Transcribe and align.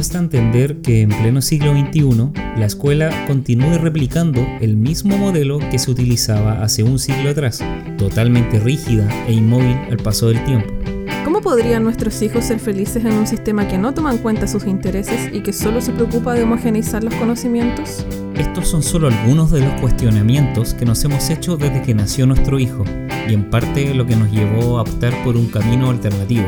cuesta 0.00 0.18
entender 0.18 0.80
que 0.80 1.02
en 1.02 1.10
pleno 1.10 1.42
siglo 1.42 1.72
XXI 1.72 2.30
la 2.56 2.64
escuela 2.64 3.10
continúe 3.26 3.76
replicando 3.76 4.40
el 4.62 4.74
mismo 4.74 5.18
modelo 5.18 5.58
que 5.70 5.78
se 5.78 5.90
utilizaba 5.90 6.62
hace 6.62 6.82
un 6.82 6.98
siglo 6.98 7.28
atrás, 7.28 7.62
totalmente 7.98 8.58
rígida 8.60 9.06
e 9.26 9.34
inmóvil 9.34 9.76
al 9.90 9.98
paso 9.98 10.28
del 10.28 10.42
tiempo. 10.46 10.72
¿Cómo 11.22 11.42
podrían 11.42 11.84
nuestros 11.84 12.22
hijos 12.22 12.46
ser 12.46 12.60
felices 12.60 13.04
en 13.04 13.12
un 13.12 13.26
sistema 13.26 13.68
que 13.68 13.76
no 13.76 13.92
toma 13.92 14.10
en 14.10 14.16
cuenta 14.16 14.48
sus 14.48 14.64
intereses 14.64 15.28
y 15.34 15.42
que 15.42 15.52
solo 15.52 15.82
se 15.82 15.92
preocupa 15.92 16.32
de 16.32 16.44
homogeneizar 16.44 17.04
los 17.04 17.14
conocimientos? 17.16 18.06
Estos 18.36 18.68
son 18.68 18.82
solo 18.82 19.08
algunos 19.08 19.50
de 19.50 19.60
los 19.60 19.80
cuestionamientos 19.82 20.72
que 20.72 20.86
nos 20.86 21.04
hemos 21.04 21.28
hecho 21.28 21.58
desde 21.58 21.82
que 21.82 21.92
nació 21.92 22.24
nuestro 22.24 22.58
hijo, 22.58 22.84
y 23.28 23.34
en 23.34 23.50
parte 23.50 23.92
lo 23.92 24.06
que 24.06 24.16
nos 24.16 24.32
llevó 24.32 24.78
a 24.78 24.80
optar 24.80 25.12
por 25.24 25.36
un 25.36 25.48
camino 25.48 25.90
alternativo. 25.90 26.46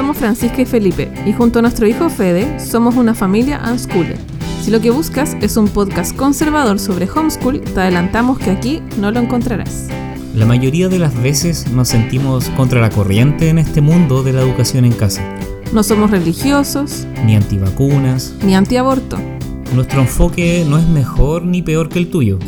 Somos 0.00 0.16
Francisca 0.16 0.62
y 0.62 0.64
Felipe, 0.64 1.12
y 1.26 1.32
junto 1.34 1.58
a 1.58 1.62
nuestro 1.62 1.86
hijo 1.86 2.08
Fede, 2.08 2.58
somos 2.58 2.94
una 2.96 3.12
familia 3.12 3.60
unschooler. 3.70 4.16
Si 4.62 4.70
lo 4.70 4.80
que 4.80 4.88
buscas 4.88 5.36
es 5.42 5.58
un 5.58 5.68
podcast 5.68 6.16
conservador 6.16 6.78
sobre 6.78 7.06
homeschool, 7.06 7.60
te 7.60 7.80
adelantamos 7.80 8.38
que 8.38 8.48
aquí 8.50 8.80
no 8.98 9.10
lo 9.10 9.20
encontrarás. 9.20 9.88
La 10.34 10.46
mayoría 10.46 10.88
de 10.88 10.98
las 10.98 11.14
veces 11.22 11.70
nos 11.72 11.88
sentimos 11.88 12.48
contra 12.56 12.80
la 12.80 12.88
corriente 12.88 13.50
en 13.50 13.58
este 13.58 13.82
mundo 13.82 14.22
de 14.22 14.32
la 14.32 14.40
educación 14.40 14.86
en 14.86 14.92
casa. 14.92 15.20
No 15.74 15.82
somos 15.82 16.10
religiosos, 16.10 17.06
Ni 17.26 17.36
antivacunas. 17.36 18.32
ni 18.42 18.54
antiaborto. 18.54 19.18
Nuestro 19.74 20.00
enfoque 20.00 20.64
no 20.66 20.78
es 20.78 20.88
mejor 20.88 21.44
ni 21.44 21.60
peor 21.60 21.90
que 21.90 21.98
el 21.98 22.08
tuyo. 22.08 22.38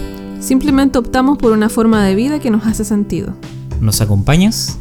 Simplemente 0.41 0.97
optamos 0.97 1.37
por 1.37 1.53
una 1.53 1.69
forma 1.69 2.03
de 2.03 2.15
vida 2.15 2.39
que 2.39 2.51
nos 2.51 2.65
hace 2.65 2.87
sentido. 2.87 3.35
¿Nos 3.79 4.01
acompañas? 4.01 4.79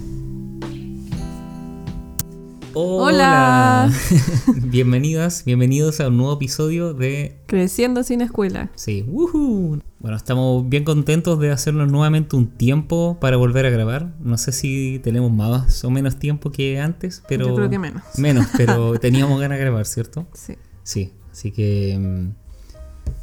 Hola. 2.73 3.91
Bienvenidas, 4.55 5.43
bienvenidos 5.43 5.99
a 5.99 6.07
un 6.07 6.17
nuevo 6.17 6.33
episodio 6.33 6.93
de 6.93 7.37
Creciendo 7.47 8.03
sin 8.03 8.21
escuela. 8.21 8.71
Sí, 8.75 9.03
¡woohoo! 9.07 9.81
Bueno, 9.99 10.15
estamos 10.15 10.67
bien 10.69 10.85
contentos 10.85 11.37
de 11.39 11.51
hacernos 11.51 11.91
nuevamente 11.91 12.37
un 12.37 12.47
tiempo 12.47 13.17
para 13.19 13.35
volver 13.35 13.65
a 13.65 13.69
grabar. 13.69 14.13
No 14.21 14.37
sé 14.37 14.53
si 14.53 14.99
tenemos 15.03 15.31
más 15.33 15.83
o 15.83 15.89
menos 15.89 16.17
tiempo 16.17 16.51
que 16.51 16.79
antes, 16.79 17.21
pero. 17.27 17.49
Yo 17.49 17.55
creo 17.55 17.69
que 17.69 17.79
menos. 17.79 18.03
Menos, 18.17 18.47
pero 18.55 18.93
teníamos 18.99 19.39
ganas 19.41 19.57
de 19.57 19.65
grabar, 19.65 19.85
¿cierto? 19.85 20.27
Sí. 20.33 20.55
Sí, 20.83 21.11
así 21.31 21.51
que. 21.51 21.97
mm, 21.99 22.29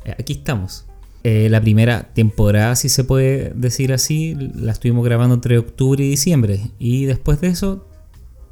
eh, 0.04 0.16
aquí 0.18 0.34
estamos. 0.34 0.84
Eh, 1.24 1.48
la 1.50 1.60
primera 1.60 2.12
temporada, 2.14 2.76
si 2.76 2.88
se 2.88 3.02
puede 3.02 3.52
decir 3.54 3.92
así, 3.92 4.34
la 4.54 4.72
estuvimos 4.72 5.04
grabando 5.04 5.34
entre 5.34 5.58
octubre 5.58 6.04
y 6.04 6.10
diciembre. 6.10 6.70
Y 6.78 7.06
después 7.06 7.40
de 7.40 7.48
eso, 7.48 7.87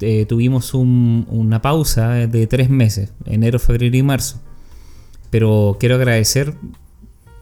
eh, 0.01 0.25
tuvimos 0.27 0.73
un- 0.73 1.25
una 1.29 1.61
pausa 1.61 2.09
de 2.09 2.47
tres 2.47 2.69
meses, 2.69 3.13
enero, 3.25 3.59
febrero 3.59 3.95
y 3.97 4.03
marzo. 4.03 4.39
Pero 5.29 5.77
quiero 5.79 5.95
agradecer, 5.95 6.53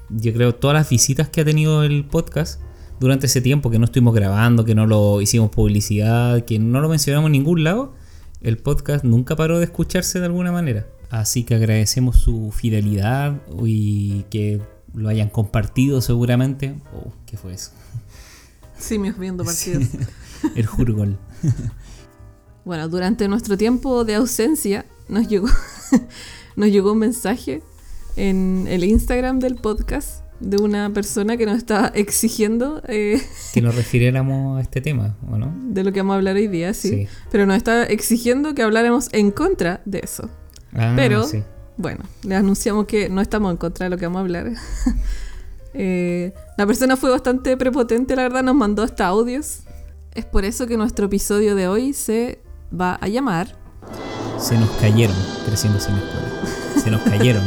yo 0.10 0.34
creo, 0.34 0.56
todas 0.56 0.74
las 0.76 0.90
visitas 0.90 1.30
que 1.30 1.42
ha 1.42 1.46
tenido 1.46 1.84
el 1.84 2.06
podcast 2.06 2.60
durante 3.00 3.28
ese 3.28 3.42
tiempo 3.42 3.70
que 3.70 3.78
no 3.80 3.86
estuvimos 3.86 4.16
grabando, 4.16 4.66
que 4.66 4.74
no 4.76 4.86
lo 4.88 5.22
hicimos 5.22 5.50
publicidad, 5.52 6.44
que 6.46 6.58
no 6.60 6.82
lo 6.82 6.90
mencionamos 6.90 7.28
en 7.28 7.34
ningún 7.34 7.64
lado. 7.64 7.94
El 8.42 8.58
podcast 8.58 9.04
nunca 9.04 9.36
paró 9.36 9.60
de 9.60 9.66
escucharse 9.66 10.20
de 10.20 10.26
alguna 10.26 10.52
manera. 10.52 10.88
Así 11.10 11.44
que 11.44 11.56
agradecemos 11.56 12.18
su 12.18 12.52
fidelidad 12.52 13.36
y 13.64 14.24
que 14.30 14.62
lo 14.94 15.10
hayan 15.10 15.30
compartido 15.30 16.02
seguramente. 16.02 16.76
Oh, 16.96 17.12
¿qué 17.26 17.38
fue 17.38 17.54
eso? 17.54 17.72
Simios 18.78 19.18
viendo 19.18 19.44
partidos. 19.46 19.86
El 20.56 20.66
Jurgol. 20.66 21.18
Bueno, 22.66 22.90
durante 22.90 23.28
nuestro 23.28 23.58
tiempo 23.58 24.06
de 24.06 24.16
ausencia 24.16 24.86
nos 25.08 25.28
llegó, 25.28 25.48
nos 26.56 26.70
llegó 26.70 26.94
un 26.94 26.98
mensaje 26.98 27.62
en 28.16 28.66
el 28.68 28.84
Instagram 28.84 29.38
del 29.38 29.56
podcast 29.56 30.24
de 30.40 30.58
una 30.58 30.92
persona 30.92 31.38
que 31.38 31.46
nos 31.46 31.58
estaba 31.58 31.90
exigiendo 31.90 32.82
eh, 32.88 33.22
Que 33.54 33.62
nos 33.62 33.76
refiriéramos 33.76 34.58
a 34.58 34.62
este 34.62 34.82
tema, 34.82 35.16
¿o 35.30 35.38
no? 35.38 35.54
de 35.68 35.84
lo 35.84 35.94
que 35.94 36.00
vamos 36.00 36.16
a 36.16 36.18
hablar 36.18 36.38
hoy 36.38 36.48
día, 36.48 36.74
sí. 36.74 36.90
Sí. 36.90 37.08
Pero 37.32 37.46
nos 37.46 37.56
estaba 37.56 37.84
exigiendo 37.84 38.56
que 38.56 38.64
habláramos 38.64 39.10
en 39.12 39.30
contra 39.30 39.82
de 39.86 40.00
eso. 40.04 40.32
Ah, 40.74 40.94
Pero, 40.96 41.24
sí. 41.24 41.44
bueno, 41.78 42.04
le 42.24 42.36
anunciamos 42.36 42.88
que 42.88 43.10
no 43.10 43.22
estamos 43.22 43.52
en 43.52 43.58
contra 43.58 43.84
de 43.84 43.92
lo 43.92 43.98
que 43.98 44.06
vamos 44.08 44.18
a 44.18 44.22
hablar. 44.22 44.52
Eh, 45.78 46.34
la 46.58 46.66
persona 46.66 46.96
fue 46.96 47.10
bastante 47.10 47.58
prepotente, 47.58 48.16
la 48.16 48.22
verdad, 48.24 48.44
nos 48.44 48.56
mandó 48.56 48.82
hasta 48.82 49.08
audios. 49.08 49.64
Es 50.14 50.24
por 50.24 50.46
eso 50.46 50.68
que 50.68 50.78
nuestro 50.78 51.08
episodio 51.08 51.54
de 51.54 51.68
hoy 51.68 51.92
se 51.92 52.40
va 52.80 52.96
a 52.96 53.08
llamar 53.08 53.58
se 54.40 54.58
nos 54.58 54.70
cayeron 54.72 55.16
creciendo 55.46 55.80
sin 55.80 55.96
escuela. 55.96 56.82
Se 56.84 56.92
nos 56.92 57.02
cayeron. 57.02 57.44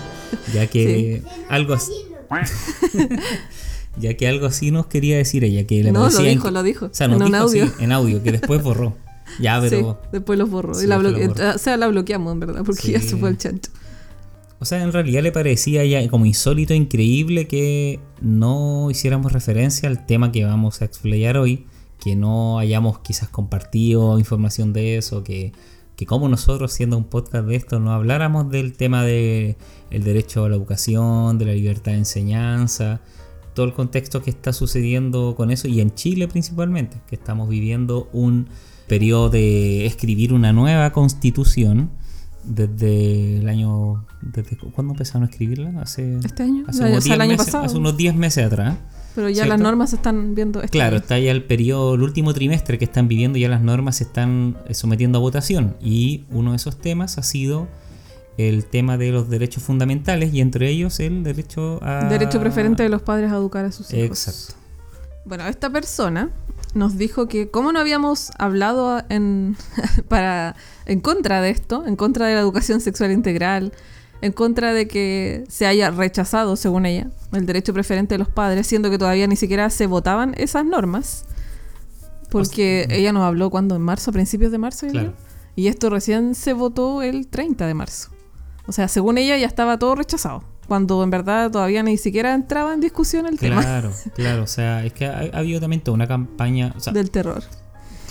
ya 0.54 0.66
que 0.66 1.22
algo 1.48 1.74
así. 1.74 1.92
ya 3.98 4.14
que 4.16 4.26
algo 4.28 4.46
así 4.46 4.70
nos 4.70 4.86
quería 4.86 5.16
decir 5.16 5.44
ella, 5.44 5.66
que 5.66 5.82
le 5.84 5.92
No, 5.92 6.08
lo 6.10 6.22
dijo, 6.22 6.48
inc- 6.48 6.52
lo 6.52 6.62
dijo. 6.62 6.86
O 6.86 6.90
sea, 6.94 7.08
nos 7.08 7.20
en 7.20 7.26
dijo 7.26 7.36
audio. 7.38 7.64
así, 7.64 7.72
en 7.84 7.92
audio, 7.92 8.22
que 8.22 8.32
después 8.32 8.62
borró. 8.62 8.96
Ya, 9.40 9.60
pero. 9.60 9.98
Sí, 10.02 10.08
después 10.12 10.38
los 10.38 10.50
borró. 10.50 10.74
Sí, 10.74 10.84
y 10.84 10.86
la 10.88 10.98
después 10.98 11.14
bloque- 11.14 11.26
los 11.28 11.36
borró. 11.38 11.54
O 11.54 11.58
sea, 11.58 11.76
la 11.76 11.88
bloqueamos, 11.88 12.32
en 12.32 12.40
verdad, 12.40 12.62
porque 12.64 12.92
ya 12.92 13.00
se 13.00 13.16
fue 13.16 13.30
el 13.30 13.38
chancho. 13.38 13.70
O 14.58 14.64
sea, 14.64 14.82
en 14.82 14.92
realidad 14.92 15.22
le 15.22 15.32
parecía 15.32 15.84
ya 15.84 16.06
como 16.08 16.24
insólito, 16.26 16.72
e 16.72 16.76
increíble 16.76 17.46
que 17.48 17.98
no 18.20 18.90
hiciéramos 18.90 19.32
referencia 19.32 19.88
al 19.88 20.06
tema 20.06 20.32
que 20.32 20.44
vamos 20.44 20.82
a 20.82 20.84
explayar 20.84 21.36
hoy, 21.36 21.66
que 22.02 22.16
no 22.16 22.58
hayamos 22.58 22.98
quizás 22.98 23.28
compartido 23.28 24.18
información 24.18 24.72
de 24.72 24.96
eso, 24.96 25.22
que, 25.22 25.52
que 25.94 26.04
como 26.04 26.28
nosotros 26.28 26.72
siendo 26.72 26.96
un 26.98 27.04
podcast 27.04 27.46
de 27.46 27.54
esto 27.54 27.78
no 27.78 27.92
habláramos 27.92 28.50
del 28.50 28.72
tema 28.72 29.04
de 29.04 29.56
el 29.90 30.02
derecho 30.02 30.44
a 30.44 30.48
la 30.48 30.56
educación, 30.56 31.38
de 31.38 31.44
la 31.44 31.52
libertad 31.52 31.92
de 31.92 31.98
enseñanza, 31.98 33.00
todo 33.54 33.66
el 33.66 33.72
contexto 33.72 34.20
que 34.22 34.30
está 34.30 34.52
sucediendo 34.52 35.34
con 35.36 35.50
eso 35.52 35.68
y 35.68 35.80
en 35.80 35.94
Chile 35.94 36.26
principalmente, 36.26 36.96
que 37.08 37.14
estamos 37.14 37.48
viviendo 37.48 38.08
un 38.12 38.48
periodo 38.88 39.30
de 39.30 39.86
escribir 39.86 40.32
una 40.32 40.52
nueva 40.52 40.90
constitución 40.92 41.90
desde 42.42 43.38
el 43.38 43.48
año 43.48 44.04
desde 44.22 44.56
cu- 44.56 44.72
¿cuándo 44.72 44.94
empezaron 44.94 45.22
a 45.22 45.26
escribirla? 45.30 45.80
Hace 45.80 46.18
¿Este 46.24 46.42
año? 46.42 46.64
hace 46.66 46.78
O 46.78 46.82
sea, 46.82 46.86
unos 46.88 46.98
o 46.98 47.00
sea, 47.02 47.14
el 47.14 47.18
10 47.18 47.20
año 47.20 47.30
meses, 47.32 47.46
pasado. 47.46 47.64
hace 47.64 47.76
unos 47.76 47.96
10 47.96 48.14
meses 48.16 48.44
atrás. 48.46 48.76
Pero 49.14 49.28
ya 49.28 49.46
las 49.46 49.60
normas 49.60 49.90
se 49.90 49.96
están 49.96 50.34
viendo. 50.34 50.60
este 50.62 50.78
Claro, 50.78 50.96
está 50.96 51.18
ya 51.18 51.30
el 51.32 51.44
periodo, 51.44 51.94
el 51.94 52.02
último 52.02 52.32
trimestre 52.32 52.78
que 52.78 52.84
están 52.84 53.08
viviendo, 53.08 53.38
ya 53.38 53.48
las 53.48 53.60
normas 53.60 53.96
se 53.96 54.04
están 54.04 54.56
eh, 54.66 54.74
sometiendo 54.74 55.18
a 55.18 55.20
votación. 55.20 55.76
Y 55.80 56.24
uno 56.30 56.52
de 56.52 56.56
esos 56.56 56.78
temas 56.78 57.18
ha 57.18 57.22
sido 57.22 57.68
el 58.38 58.64
tema 58.64 58.96
de 58.96 59.12
los 59.12 59.28
derechos 59.28 59.62
fundamentales 59.62 60.32
y 60.32 60.40
entre 60.40 60.68
ellos 60.68 60.98
el 61.00 61.22
derecho 61.22 61.78
a... 61.82 62.04
Derecho 62.04 62.40
preferente 62.40 62.82
de 62.82 62.88
los 62.88 63.02
padres 63.02 63.30
a 63.30 63.36
educar 63.36 63.64
a 63.64 63.72
sus 63.72 63.92
hijos. 63.92 64.26
Exacto. 64.28 64.54
Bueno, 65.24 65.46
esta 65.46 65.70
persona 65.70 66.30
nos 66.74 66.96
dijo 66.96 67.28
que 67.28 67.50
como 67.50 67.72
no 67.72 67.80
habíamos 67.80 68.32
hablado 68.38 69.02
en, 69.08 69.56
para, 70.08 70.56
en 70.86 71.00
contra 71.00 71.40
de 71.40 71.50
esto, 71.50 71.84
en 71.86 71.96
contra 71.96 72.26
de 72.26 72.34
la 72.34 72.40
educación 72.40 72.80
sexual 72.80 73.12
integral, 73.12 73.72
en 74.22 74.32
contra 74.32 74.72
de 74.72 74.88
que 74.88 75.44
se 75.48 75.66
haya 75.66 75.90
rechazado, 75.90 76.56
según 76.56 76.86
ella, 76.86 77.08
el 77.32 77.44
derecho 77.44 77.74
preferente 77.74 78.14
de 78.14 78.18
los 78.18 78.28
padres, 78.28 78.66
siendo 78.66 78.88
que 78.90 78.96
todavía 78.98 79.26
ni 79.26 79.36
siquiera 79.36 79.68
se 79.68 79.86
votaban 79.86 80.32
esas 80.38 80.64
normas, 80.64 81.24
porque 82.30 82.86
ella 82.90 83.12
nos 83.12 83.24
habló 83.24 83.50
cuando 83.50 83.74
en 83.76 83.82
marzo, 83.82 84.10
a 84.10 84.12
principios 84.14 84.52
de 84.52 84.58
marzo, 84.58 84.86
Claro. 84.88 85.12
y 85.54 85.66
esto 85.66 85.90
recién 85.90 86.34
se 86.34 86.52
votó 86.54 87.02
el 87.02 87.26
30 87.28 87.66
de 87.66 87.74
marzo. 87.74 88.10
O 88.66 88.72
sea, 88.72 88.88
según 88.88 89.18
ella 89.18 89.36
ya 89.36 89.46
estaba 89.46 89.78
todo 89.78 89.94
rechazado, 89.96 90.44
cuando 90.68 91.02
en 91.02 91.10
verdad 91.10 91.50
todavía 91.50 91.82
ni 91.82 91.98
siquiera 91.98 92.32
entraba 92.34 92.72
en 92.72 92.80
discusión 92.80 93.26
el 93.26 93.38
tema 93.38 93.60
Claro, 93.60 93.92
claro. 94.14 94.44
O 94.44 94.46
sea, 94.46 94.84
es 94.84 94.92
que 94.92 95.06
ha, 95.06 95.18
ha 95.32 95.38
habido 95.38 95.60
también 95.60 95.82
toda 95.82 95.94
una 95.96 96.06
campaña... 96.06 96.72
O 96.76 96.80
sea, 96.80 96.92
del 96.92 97.10
terror. 97.10 97.42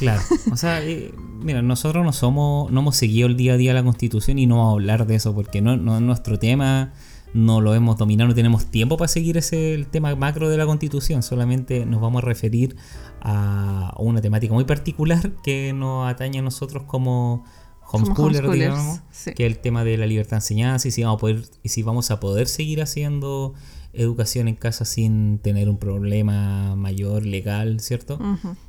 Claro, 0.01 0.21
o 0.51 0.57
sea, 0.57 0.83
eh, 0.83 1.13
mira, 1.41 1.61
nosotros 1.61 2.03
no 2.03 2.11
somos, 2.11 2.71
no 2.71 2.79
hemos 2.79 2.95
seguido 2.95 3.27
el 3.27 3.37
día 3.37 3.53
a 3.53 3.57
día 3.57 3.71
la 3.71 3.83
constitución 3.83 4.39
y 4.39 4.47
no 4.47 4.57
vamos 4.57 4.71
a 4.71 4.73
hablar 4.73 5.05
de 5.05 5.13
eso 5.13 5.35
porque 5.35 5.61
no, 5.61 5.77
no 5.77 5.95
es 5.95 6.01
nuestro 6.01 6.39
tema, 6.39 6.91
no 7.35 7.61
lo 7.61 7.75
hemos 7.75 7.97
dominado, 7.97 8.29
no 8.29 8.33
tenemos 8.33 8.65
tiempo 8.65 8.97
para 8.97 9.07
seguir 9.07 9.37
ese 9.37 9.75
el 9.75 9.85
tema 9.85 10.15
macro 10.15 10.49
de 10.49 10.57
la 10.57 10.65
constitución, 10.65 11.21
solamente 11.21 11.85
nos 11.85 12.01
vamos 12.01 12.23
a 12.23 12.25
referir 12.25 12.75
a 13.21 13.93
una 13.99 14.21
temática 14.21 14.53
muy 14.55 14.65
particular 14.65 15.33
que 15.43 15.71
nos 15.71 16.09
atañe 16.09 16.39
a 16.39 16.41
nosotros 16.41 16.83
como 16.87 17.45
homeschoolers, 17.91 18.39
homeschoolers, 18.39 18.51
digamos, 18.53 19.01
sí. 19.11 19.33
que 19.35 19.45
es 19.45 19.51
el 19.51 19.59
tema 19.59 19.83
de 19.83 19.97
la 19.97 20.07
libertad 20.07 20.31
de 20.31 20.37
enseñanza 20.37 20.87
y 20.87 20.91
si 20.91 21.03
vamos 21.03 21.17
a 21.17 21.19
poder, 21.19 21.43
y 21.61 21.69
si 21.69 21.83
vamos 21.83 22.09
a 22.09 22.19
poder 22.19 22.47
seguir 22.47 22.81
haciendo 22.81 23.53
educación 23.93 24.47
en 24.47 24.55
casa 24.55 24.85
sin 24.85 25.39
tener 25.39 25.69
un 25.69 25.77
problema 25.77 26.75
mayor 26.75 27.25
legal, 27.25 27.79
¿cierto? 27.79 28.19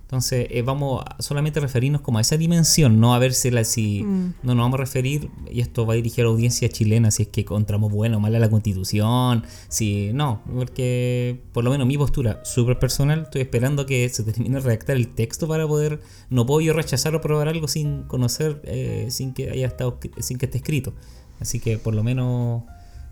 Entonces, 0.02 0.48
eh, 0.50 0.62
vamos 0.62 1.02
a 1.06 1.22
solamente 1.22 1.58
referirnos 1.60 2.02
como 2.02 2.18
a 2.18 2.20
esa 2.20 2.36
dimensión, 2.36 3.00
no 3.00 3.14
a 3.14 3.18
vérsela 3.18 3.64
si... 3.64 4.02
Mm. 4.02 4.34
No 4.42 4.54
nos 4.54 4.64
vamos 4.64 4.74
a 4.74 4.82
referir, 4.82 5.30
y 5.50 5.60
esto 5.60 5.86
va 5.86 5.94
dirigido 5.94 6.26
a 6.26 6.28
la 6.28 6.34
audiencia 6.34 6.68
chilena, 6.68 7.10
si 7.10 7.22
es 7.22 7.28
que 7.28 7.42
encontramos 7.42 7.90
bueno 7.90 8.18
o 8.18 8.20
mala 8.20 8.38
la 8.38 8.50
constitución, 8.50 9.44
si... 9.68 10.12
No, 10.12 10.42
porque 10.52 11.40
por 11.52 11.64
lo 11.64 11.70
menos 11.70 11.86
mi 11.86 11.96
postura 11.96 12.44
súper 12.44 12.78
personal, 12.78 13.22
estoy 13.22 13.42
esperando 13.42 13.86
que 13.86 14.08
se 14.08 14.22
termine 14.24 14.56
de 14.56 14.60
redactar 14.60 14.96
el 14.96 15.08
texto 15.08 15.48
para 15.48 15.66
poder... 15.66 16.00
No 16.28 16.44
puedo 16.44 16.60
yo 16.60 16.72
rechazar 16.74 17.14
o 17.14 17.20
probar 17.20 17.48
algo 17.48 17.68
sin 17.68 18.02
conocer, 18.02 18.60
eh, 18.64 19.06
sin 19.10 19.32
que 19.32 19.50
haya 19.50 19.66
estado, 19.66 19.98
sin 20.18 20.36
que 20.36 20.46
esté 20.46 20.58
escrito. 20.58 20.92
Así 21.40 21.58
que 21.58 21.78
por 21.78 21.94
lo 21.94 22.02
menos 22.02 22.64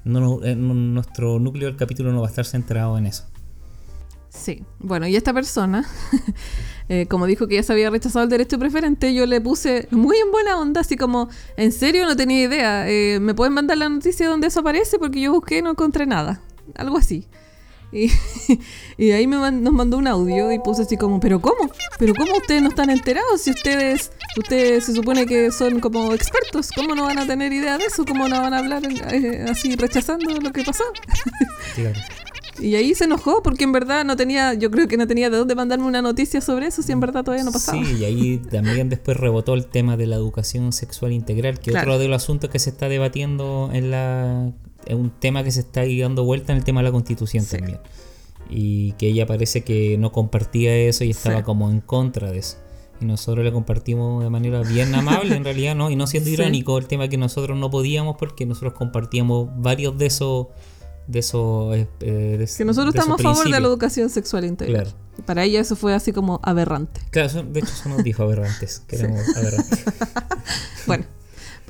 eh, 0.04 0.54
no- 0.56 0.74
nuestro 0.74 1.38
núcleo 1.38 1.68
del 1.68 1.76
capítulo 1.76 2.12
no 2.12 2.20
va 2.20 2.26
a 2.26 2.30
estar 2.30 2.44
centrado 2.46 2.96
en 2.98 3.06
eso. 3.06 3.24
Sí, 4.28 4.62
bueno, 4.78 5.08
y 5.08 5.16
esta 5.16 5.34
persona, 5.34 5.84
eh, 6.88 7.06
como 7.08 7.26
dijo 7.26 7.48
que 7.48 7.56
ya 7.56 7.62
se 7.64 7.72
había 7.72 7.90
rechazado 7.90 8.22
el 8.22 8.30
derecho 8.30 8.58
preferente, 8.60 9.12
yo 9.12 9.26
le 9.26 9.40
puse 9.40 9.88
muy 9.90 10.18
en 10.18 10.30
buena 10.30 10.56
onda, 10.58 10.82
así 10.82 10.96
como, 10.96 11.28
en 11.56 11.72
serio 11.72 12.06
no 12.06 12.14
tenía 12.14 12.44
idea, 12.44 12.88
eh, 12.88 13.18
¿me 13.20 13.34
pueden 13.34 13.54
mandar 13.54 13.78
la 13.78 13.88
noticia 13.88 14.28
donde 14.28 14.46
eso 14.46 14.60
aparece? 14.60 14.98
Porque 15.00 15.20
yo 15.20 15.32
busqué 15.32 15.58
y 15.58 15.62
no 15.62 15.70
encontré 15.70 16.06
nada, 16.06 16.40
algo 16.76 16.96
así. 16.96 17.26
Y, 17.92 18.08
y 18.98 19.10
ahí 19.10 19.26
me 19.26 19.36
man- 19.38 19.62
nos 19.62 19.72
mandó 19.72 19.98
un 19.98 20.06
audio 20.06 20.52
y 20.52 20.58
puse 20.60 20.82
así 20.82 20.96
como, 20.96 21.18
¿pero 21.20 21.40
cómo? 21.40 21.70
¿Pero 21.98 22.14
cómo 22.14 22.36
ustedes 22.36 22.62
no 22.62 22.68
están 22.68 22.88
enterados? 22.90 23.42
Si 23.42 23.50
ustedes, 23.50 24.12
ustedes 24.38 24.84
se 24.84 24.94
supone 24.94 25.26
que 25.26 25.50
son 25.50 25.80
como 25.80 26.12
expertos, 26.14 26.70
¿cómo 26.74 26.94
no 26.94 27.04
van 27.04 27.18
a 27.18 27.26
tener 27.26 27.52
idea 27.52 27.78
de 27.78 27.84
eso? 27.86 28.04
¿Cómo 28.04 28.28
no 28.28 28.40
van 28.40 28.54
a 28.54 28.58
hablar 28.58 28.82
eh, 29.12 29.46
así 29.50 29.74
rechazando 29.76 30.30
lo 30.40 30.52
que 30.52 30.62
pasó? 30.62 30.84
Claro. 31.74 31.98
Y 32.58 32.74
ahí 32.74 32.94
se 32.94 33.04
enojó 33.04 33.42
porque 33.42 33.64
en 33.64 33.72
verdad 33.72 34.04
no 34.04 34.16
tenía, 34.16 34.52
yo 34.54 34.70
creo 34.70 34.86
que 34.86 34.96
no 34.98 35.06
tenía 35.06 35.30
de 35.30 35.36
dónde 35.38 35.54
mandarme 35.54 35.86
una 35.86 36.02
noticia 36.02 36.40
sobre 36.42 36.66
eso 36.66 36.82
si 36.82 36.92
en 36.92 37.00
verdad 37.00 37.24
todavía 37.24 37.44
no 37.44 37.52
pasaba. 37.52 37.82
Sí, 37.82 37.96
y 38.00 38.04
ahí 38.04 38.38
también 38.50 38.88
después 38.90 39.16
rebotó 39.16 39.54
el 39.54 39.66
tema 39.66 39.96
de 39.96 40.06
la 40.06 40.16
educación 40.16 40.72
sexual 40.72 41.12
integral, 41.12 41.58
que 41.58 41.70
Claro. 41.70 41.92
otro 41.92 41.98
de 42.00 42.08
los 42.08 42.22
asuntos 42.22 42.50
que 42.50 42.58
se 42.58 42.70
está 42.70 42.88
debatiendo 42.88 43.70
en 43.72 43.90
la... 43.90 44.52
Es 44.86 44.94
un 44.94 45.10
tema 45.10 45.44
que 45.44 45.50
se 45.52 45.60
está 45.60 45.80
ahí 45.80 46.00
dando 46.00 46.24
vuelta 46.24 46.52
en 46.52 46.58
el 46.58 46.64
tema 46.64 46.80
de 46.80 46.84
la 46.84 46.92
constitución 46.92 47.44
Sí. 47.44 47.56
también. 47.56 47.78
Y 48.48 48.92
que 48.92 49.06
ella 49.08 49.26
parece 49.26 49.62
que 49.62 49.96
no 49.98 50.10
compartía 50.12 50.74
eso 50.76 51.04
y 51.04 51.10
estaba 51.10 51.38
Sí. 51.38 51.42
como 51.44 51.70
en 51.70 51.80
contra 51.80 52.30
de 52.32 52.38
eso. 52.38 52.56
Y 53.00 53.04
nosotros 53.04 53.44
le 53.44 53.52
compartimos 53.52 54.22
de 54.22 54.28
manera 54.30 54.60
bien 54.62 54.94
amable, 54.94 55.34
en 55.36 55.44
realidad, 55.44 55.74
¿no? 55.74 55.90
Y 55.90 55.96
no 55.96 56.06
siendo 56.06 56.28
Sí. 56.28 56.34
irónico 56.34 56.76
el 56.78 56.86
tema 56.86 57.08
que 57.08 57.16
nosotros 57.16 57.56
no 57.58 57.70
podíamos 57.70 58.16
porque 58.18 58.44
nosotros 58.46 58.74
compartíamos 58.74 59.48
varios 59.56 59.96
de 59.98 60.06
esos... 60.06 60.48
De 61.06 61.18
esos 61.20 61.74
eh, 61.76 61.88
eh, 62.00 62.36
de- 62.38 62.48
Que 62.56 62.64
nosotros 62.64 62.92
de 62.92 63.00
estamos 63.00 63.18
a 63.20 63.22
favor 63.24 63.44
de 63.44 63.50
la 63.50 63.58
educación 63.58 64.10
sexual 64.10 64.44
integral. 64.44 64.84
Claro. 64.84 65.24
Para 65.26 65.42
ella 65.44 65.58
eso 65.60 65.74
fue 65.74 65.92
así 65.92 66.12
como 66.12 66.38
aberrante. 66.42 67.00
Claro, 67.10 67.26
eso- 67.28 67.42
de 67.42 67.60
hecho 67.60 67.70
eso 67.72 67.88
nos 67.88 68.04
dijo 68.04 68.22
aberrantes, 68.22 68.82
que 68.86 68.96
éramos 68.96 69.20
aberrantes. 69.36 69.84
Bueno, 70.86 71.04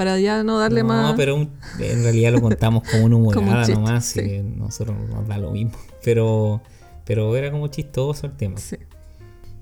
para 0.00 0.18
ya 0.18 0.42
no 0.42 0.58
darle 0.58 0.80
no, 0.80 0.88
más... 0.88 1.14
pero 1.14 1.36
un- 1.36 1.50
en 1.78 2.02
realidad 2.02 2.32
lo 2.32 2.40
contamos 2.40 2.84
como 2.90 3.04
una 3.04 3.16
humorada 3.20 3.66
un 3.66 3.74
nomás, 3.74 4.06
sí. 4.06 4.20
y 4.20 4.42
nosotros 4.42 4.96
nos 5.10 5.28
da 5.28 5.36
lo 5.36 5.50
mismo. 5.50 5.72
Pero, 6.02 6.62
pero 7.04 7.36
era 7.36 7.50
como 7.50 7.68
chistoso 7.68 8.26
el 8.26 8.32
tema. 8.32 8.56
Sí. 8.56 8.76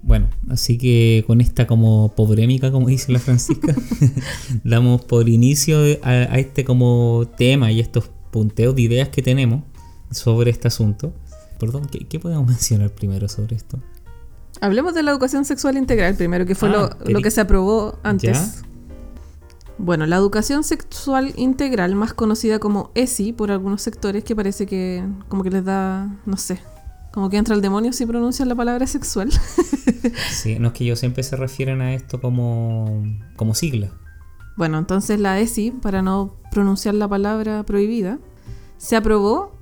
Bueno, 0.00 0.28
así 0.48 0.78
que 0.78 1.24
con 1.26 1.40
esta 1.40 1.66
como 1.66 2.12
pobrémica, 2.14 2.70
como 2.70 2.86
dice 2.86 3.10
la 3.10 3.18
Francisca, 3.18 3.74
damos 4.62 5.04
por 5.04 5.28
inicio 5.28 5.78
a, 6.02 6.08
a 6.10 6.38
este 6.38 6.64
como 6.64 7.28
tema 7.36 7.72
y 7.72 7.80
estos 7.80 8.08
punteos 8.30 8.76
de 8.76 8.82
ideas 8.82 9.08
que 9.08 9.22
tenemos 9.22 9.64
sobre 10.12 10.52
este 10.52 10.68
asunto. 10.68 11.12
Perdón, 11.58 11.88
¿qué, 11.90 12.06
qué 12.06 12.20
podemos 12.20 12.46
mencionar 12.46 12.90
primero 12.90 13.28
sobre 13.28 13.56
esto? 13.56 13.80
Hablemos 14.60 14.94
de 14.94 15.02
la 15.02 15.10
educación 15.10 15.44
sexual 15.44 15.76
integral 15.76 16.14
primero, 16.14 16.46
que 16.46 16.54
fue 16.54 16.68
Ah, 16.68 16.96
lo, 17.04 17.20
que 17.22 17.30
se 17.32 17.40
aprobó 17.40 17.98
antes. 18.04 18.38
¿Ya? 18.38 18.67
Bueno, 19.78 20.06
la 20.06 20.16
educación 20.16 20.64
sexual 20.64 21.32
integral, 21.36 21.94
más 21.94 22.12
conocida 22.12 22.58
como 22.58 22.90
ESI 22.94 23.32
por 23.32 23.52
algunos 23.52 23.80
sectores, 23.80 24.24
que 24.24 24.34
parece 24.34 24.66
que 24.66 25.04
como 25.28 25.44
que 25.44 25.50
les 25.50 25.64
da, 25.64 26.16
no 26.26 26.36
sé, 26.36 26.60
como 27.12 27.30
que 27.30 27.36
entra 27.36 27.54
el 27.54 27.62
demonio 27.62 27.92
si 27.92 28.04
pronuncian 28.04 28.48
la 28.48 28.54
palabra 28.54 28.86
sexual. 28.86 29.30
Sí, 30.30 30.58
no 30.58 30.68
es 30.68 30.74
que 30.74 30.84
ellos 30.84 31.00
siempre 31.00 31.22
se 31.22 31.36
refieren 31.36 31.80
a 31.80 31.92
esto 31.92 32.20
como, 32.20 33.02
como 33.36 33.54
sigla. 33.54 33.90
Bueno, 34.56 34.78
entonces 34.78 35.18
la 35.18 35.40
ESI, 35.40 35.72
para 35.72 36.02
no 36.02 36.36
pronunciar 36.50 36.94
la 36.94 37.08
palabra 37.08 37.64
prohibida, 37.64 38.18
se 38.76 38.96
aprobó 38.96 39.57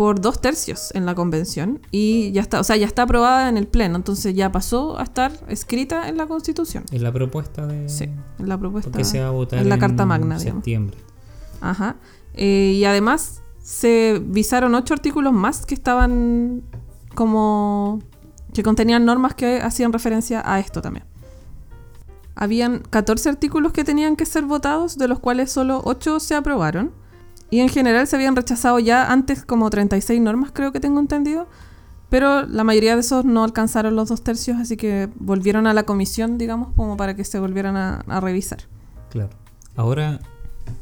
por 0.00 0.18
dos 0.18 0.40
tercios 0.40 0.90
en 0.94 1.04
la 1.04 1.14
convención 1.14 1.78
y 1.90 2.32
ya 2.32 2.40
está, 2.40 2.58
o 2.58 2.64
sea, 2.64 2.74
ya 2.76 2.86
está 2.86 3.02
aprobada 3.02 3.50
en 3.50 3.58
el 3.58 3.66
pleno, 3.66 3.96
entonces 3.96 4.34
ya 4.34 4.50
pasó 4.50 4.98
a 4.98 5.02
estar 5.02 5.30
escrita 5.46 6.08
en 6.08 6.16
la 6.16 6.26
constitución. 6.26 6.84
Es 6.90 7.02
la 7.02 7.12
propuesta 7.12 7.66
de... 7.66 7.86
Sí, 7.90 8.08
en 8.38 8.48
la 8.48 8.56
propuesta. 8.56 8.90
Porque 8.90 9.04
se 9.04 9.20
va 9.20 9.26
a 9.28 9.30
votar 9.30 9.58
en 9.58 9.68
la 9.68 9.74
en 9.74 9.80
Carta 9.82 10.06
Magna, 10.06 10.38
digamos. 10.38 10.64
septiembre. 10.64 10.96
Ajá. 11.60 11.96
Eh, 12.32 12.76
y 12.76 12.84
además 12.86 13.42
se 13.62 14.22
visaron 14.24 14.74
ocho 14.74 14.94
artículos 14.94 15.34
más 15.34 15.66
que 15.66 15.74
estaban 15.74 16.62
como 17.14 17.98
que 18.54 18.62
contenían 18.62 19.04
normas 19.04 19.34
que 19.34 19.60
hacían 19.60 19.92
referencia 19.92 20.42
a 20.50 20.60
esto 20.60 20.80
también. 20.80 21.04
Habían 22.36 22.78
14 22.88 23.28
artículos 23.28 23.72
que 23.74 23.84
tenían 23.84 24.16
que 24.16 24.24
ser 24.24 24.44
votados, 24.44 24.96
de 24.96 25.08
los 25.08 25.18
cuales 25.18 25.52
solo 25.52 25.82
8 25.84 26.20
se 26.20 26.36
aprobaron. 26.36 26.90
Y 27.50 27.60
en 27.60 27.68
general 27.68 28.06
se 28.06 28.16
habían 28.16 28.36
rechazado 28.36 28.78
ya 28.78 29.10
antes 29.10 29.44
como 29.44 29.68
36 29.70 30.20
normas, 30.20 30.50
creo 30.52 30.72
que 30.72 30.80
tengo 30.80 31.00
entendido. 31.00 31.48
Pero 32.08 32.44
la 32.46 32.64
mayoría 32.64 32.94
de 32.94 33.00
esos 33.00 33.24
no 33.24 33.44
alcanzaron 33.44 33.94
los 33.94 34.08
dos 34.08 34.22
tercios, 34.22 34.58
así 34.58 34.76
que 34.76 35.08
volvieron 35.16 35.68
a 35.68 35.74
la 35.74 35.84
comisión, 35.84 36.38
digamos, 36.38 36.72
como 36.74 36.96
para 36.96 37.14
que 37.14 37.24
se 37.24 37.38
volvieran 37.38 37.76
a, 37.76 38.00
a 38.08 38.20
revisar. 38.20 38.58
Claro. 39.10 39.30
Ahora, 39.76 40.18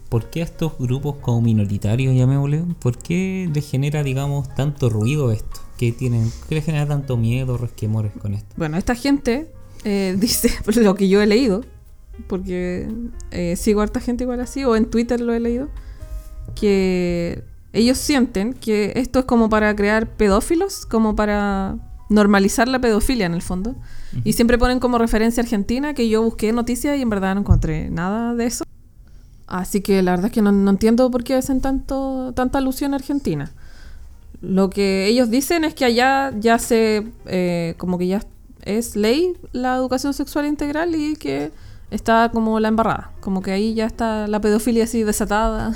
¿por 0.08 0.30
qué 0.30 0.40
a 0.40 0.44
estos 0.44 0.78
grupos 0.78 1.16
como 1.16 1.42
minoritarios, 1.42 2.14
llamémosle, 2.14 2.64
por 2.80 2.96
qué 2.96 3.48
les 3.52 3.70
genera, 3.70 4.02
digamos, 4.02 4.52
tanto 4.54 4.88
ruido 4.88 5.30
esto? 5.30 5.60
¿Qué, 5.76 5.92
tienen, 5.92 6.32
¿Qué 6.48 6.56
les 6.56 6.64
genera 6.64 6.86
tanto 6.86 7.16
miedo, 7.16 7.56
resquemores 7.56 8.12
con 8.12 8.34
esto? 8.34 8.54
Bueno, 8.56 8.76
esta 8.78 8.94
gente 8.94 9.52
eh, 9.84 10.16
dice, 10.18 10.50
por 10.64 10.76
lo 10.76 10.94
que 10.94 11.08
yo 11.08 11.20
he 11.20 11.26
leído, 11.26 11.64
porque 12.26 12.88
eh, 13.30 13.54
sigo 13.56 13.80
a 13.80 13.84
harta 13.84 14.00
gente 14.00 14.24
igual 14.24 14.40
así, 14.40 14.64
o 14.64 14.76
en 14.76 14.86
Twitter 14.86 15.20
lo 15.20 15.32
he 15.32 15.40
leído, 15.40 15.68
que 16.54 17.44
ellos 17.72 17.98
sienten 17.98 18.54
que 18.54 18.92
esto 18.96 19.20
es 19.20 19.24
como 19.24 19.48
para 19.48 19.74
crear 19.76 20.08
pedófilos, 20.08 20.86
como 20.86 21.14
para 21.14 21.76
normalizar 22.08 22.68
la 22.68 22.80
pedofilia 22.80 23.26
en 23.26 23.34
el 23.34 23.42
fondo. 23.42 23.76
Y 24.24 24.32
siempre 24.32 24.58
ponen 24.58 24.80
como 24.80 24.98
referencia 24.98 25.42
a 25.42 25.44
Argentina, 25.44 25.94
que 25.94 26.08
yo 26.08 26.22
busqué 26.22 26.52
noticias 26.52 26.98
y 26.98 27.02
en 27.02 27.10
verdad 27.10 27.34
no 27.34 27.42
encontré 27.42 27.90
nada 27.90 28.34
de 28.34 28.46
eso. 28.46 28.64
Así 29.46 29.80
que 29.80 30.02
la 30.02 30.12
verdad 30.12 30.26
es 30.26 30.32
que 30.32 30.42
no, 30.42 30.52
no 30.52 30.70
entiendo 30.70 31.10
por 31.10 31.24
qué 31.24 31.34
hacen 31.34 31.60
tanto, 31.60 32.32
tanta 32.34 32.58
alusión 32.58 32.92
a 32.92 32.96
Argentina. 32.96 33.50
Lo 34.40 34.70
que 34.70 35.06
ellos 35.06 35.30
dicen 35.30 35.64
es 35.64 35.74
que 35.74 35.84
allá 35.84 36.32
ya 36.38 36.58
se, 36.58 37.06
eh, 37.26 37.74
como 37.76 37.98
que 37.98 38.06
ya 38.06 38.22
es 38.62 38.94
ley 38.94 39.34
la 39.52 39.74
educación 39.76 40.14
sexual 40.14 40.46
integral 40.46 40.94
y 40.94 41.16
que 41.16 41.50
está 41.90 42.30
como 42.32 42.60
la 42.60 42.68
embarrada, 42.68 43.12
como 43.20 43.40
que 43.40 43.50
ahí 43.50 43.72
ya 43.74 43.86
está 43.86 44.26
la 44.26 44.40
pedofilia 44.40 44.84
así 44.84 45.02
desatada. 45.04 45.74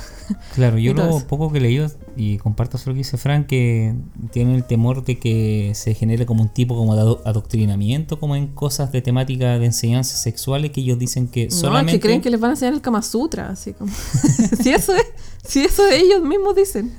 Claro, 0.54 0.78
yo 0.78 0.92
lo 0.94 1.20
poco 1.26 1.50
que 1.50 1.58
he 1.58 1.60
leído, 1.60 1.86
y 2.16 2.36
comparto 2.38 2.76
eso 2.76 2.90
lo 2.90 2.94
que 2.94 2.98
dice 2.98 3.16
Frank, 3.16 3.46
que 3.46 3.94
tienen 4.30 4.54
el 4.56 4.64
temor 4.64 5.04
de 5.04 5.18
que 5.18 5.72
se 5.74 5.94
genere 5.94 6.26
como 6.26 6.42
un 6.42 6.48
tipo 6.50 6.76
como 6.76 6.94
de 6.94 7.00
ado- 7.00 7.22
adoctrinamiento, 7.24 8.18
como 8.20 8.36
en 8.36 8.48
cosas 8.48 8.92
de 8.92 9.00
temática 9.00 9.58
de 9.58 9.66
enseñanzas 9.66 10.22
sexuales, 10.22 10.70
que 10.70 10.82
ellos 10.82 10.98
dicen 10.98 11.28
que 11.28 11.46
No, 11.46 11.50
solamente... 11.56 11.92
que 11.92 12.00
creen 12.00 12.20
que 12.20 12.30
les 12.30 12.38
van 12.40 12.50
a 12.50 12.52
enseñar 12.54 12.74
el 12.74 12.82
Kama 12.82 13.00
Sutra, 13.02 13.48
así 13.48 13.72
como. 13.72 13.90
si 14.62 14.70
eso 14.70 14.94
es, 14.94 15.06
si 15.44 15.60
eso 15.60 15.86
ellos 15.88 16.22
mismos 16.22 16.54
dicen. 16.54 16.92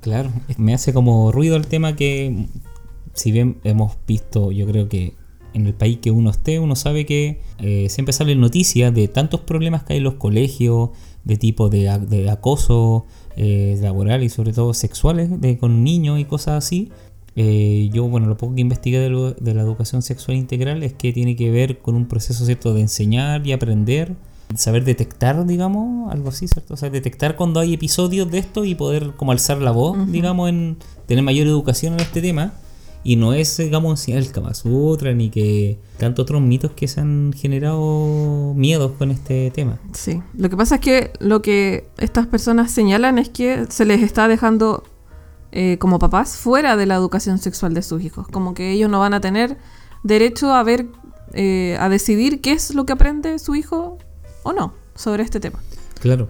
Claro, 0.00 0.30
me 0.56 0.72
hace 0.72 0.94
como 0.94 1.30
ruido 1.30 1.56
el 1.56 1.66
tema 1.66 1.94
que, 1.94 2.46
si 3.12 3.32
bien 3.32 3.60
hemos 3.64 3.98
visto, 4.06 4.50
yo 4.50 4.66
creo 4.66 4.88
que 4.88 5.14
en 5.54 5.66
el 5.66 5.74
país 5.74 5.98
que 6.00 6.10
uno 6.10 6.30
esté, 6.30 6.58
uno 6.60 6.76
sabe 6.76 7.06
que 7.06 7.40
eh, 7.58 7.86
siempre 7.90 8.12
salen 8.12 8.40
noticias 8.40 8.94
de 8.94 9.08
tantos 9.08 9.40
problemas 9.40 9.82
que 9.84 9.94
hay 9.94 9.96
en 9.98 10.04
los 10.04 10.14
colegios, 10.14 10.90
de 11.24 11.36
tipo 11.36 11.68
de, 11.68 11.88
acoso 12.30 13.04
eh, 13.36 13.78
laboral 13.82 14.22
y 14.22 14.28
sobre 14.28 14.52
todo 14.52 14.72
sexuales 14.74 15.40
de, 15.40 15.58
con 15.58 15.84
niños 15.84 16.18
y 16.18 16.24
cosas 16.24 16.64
así. 16.64 16.90
Eh, 17.36 17.90
yo, 17.92 18.08
bueno, 18.08 18.26
lo 18.26 18.36
poco 18.36 18.54
que 18.54 18.60
investigué 18.60 18.98
de, 18.98 19.10
lo- 19.10 19.32
de 19.32 19.54
la 19.54 19.62
educación 19.62 20.02
sexual 20.02 20.36
integral 20.36 20.82
es 20.82 20.92
que 20.94 21.12
tiene 21.12 21.36
que 21.36 21.50
ver 21.50 21.78
con 21.78 21.94
un 21.94 22.06
proceso, 22.06 22.44
¿cierto?, 22.44 22.74
de 22.74 22.80
enseñar 22.80 23.46
y 23.46 23.52
aprender, 23.52 24.14
saber 24.56 24.84
detectar, 24.84 25.46
digamos, 25.46 26.12
algo 26.12 26.30
así, 26.30 26.48
¿cierto? 26.48 26.74
O 26.74 26.76
sea, 26.76 26.90
detectar 26.90 27.36
cuando 27.36 27.60
hay 27.60 27.74
episodios 27.74 28.30
de 28.30 28.38
esto 28.38 28.64
y 28.64 28.74
poder 28.74 29.12
como 29.16 29.30
alzar 29.32 29.58
la 29.58 29.70
voz, 29.70 29.96
digamos, 30.10 30.48
en 30.48 30.76
tener 31.06 31.22
mayor 31.22 31.46
educación 31.46 31.94
en 31.94 32.00
este 32.00 32.20
tema. 32.20 32.54
Y 33.02 33.16
no 33.16 33.32
es, 33.32 33.56
digamos, 33.56 34.06
el 34.08 34.30
Kama 34.30 34.52
Sutra 34.52 35.14
ni 35.14 35.30
que 35.30 35.78
tantos 35.98 36.24
otros 36.24 36.42
mitos 36.42 36.72
que 36.72 36.86
se 36.86 37.00
han 37.00 37.32
generado 37.32 38.52
miedos 38.54 38.92
con 38.98 39.10
este 39.10 39.50
tema. 39.50 39.78
Sí. 39.92 40.20
Lo 40.36 40.50
que 40.50 40.56
pasa 40.56 40.76
es 40.76 40.80
que 40.82 41.12
lo 41.18 41.40
que 41.40 41.88
estas 41.96 42.26
personas 42.26 42.70
señalan 42.70 43.18
es 43.18 43.30
que 43.30 43.66
se 43.70 43.86
les 43.86 44.02
está 44.02 44.28
dejando 44.28 44.84
eh, 45.52 45.78
como 45.78 45.98
papás 45.98 46.36
fuera 46.36 46.76
de 46.76 46.86
la 46.86 46.94
educación 46.94 47.38
sexual 47.38 47.72
de 47.72 47.82
sus 47.82 48.02
hijos. 48.02 48.28
Como 48.28 48.52
que 48.52 48.72
ellos 48.72 48.90
no 48.90 49.00
van 49.00 49.14
a 49.14 49.20
tener 49.20 49.56
derecho 50.02 50.52
a 50.52 50.62
ver, 50.62 50.86
eh, 51.32 51.76
a 51.80 51.88
decidir 51.88 52.42
qué 52.42 52.52
es 52.52 52.74
lo 52.74 52.84
que 52.84 52.92
aprende 52.92 53.38
su 53.38 53.54
hijo 53.54 53.98
o 54.42 54.52
no 54.52 54.74
sobre 54.94 55.22
este 55.22 55.40
tema. 55.40 55.58
Claro. 56.00 56.28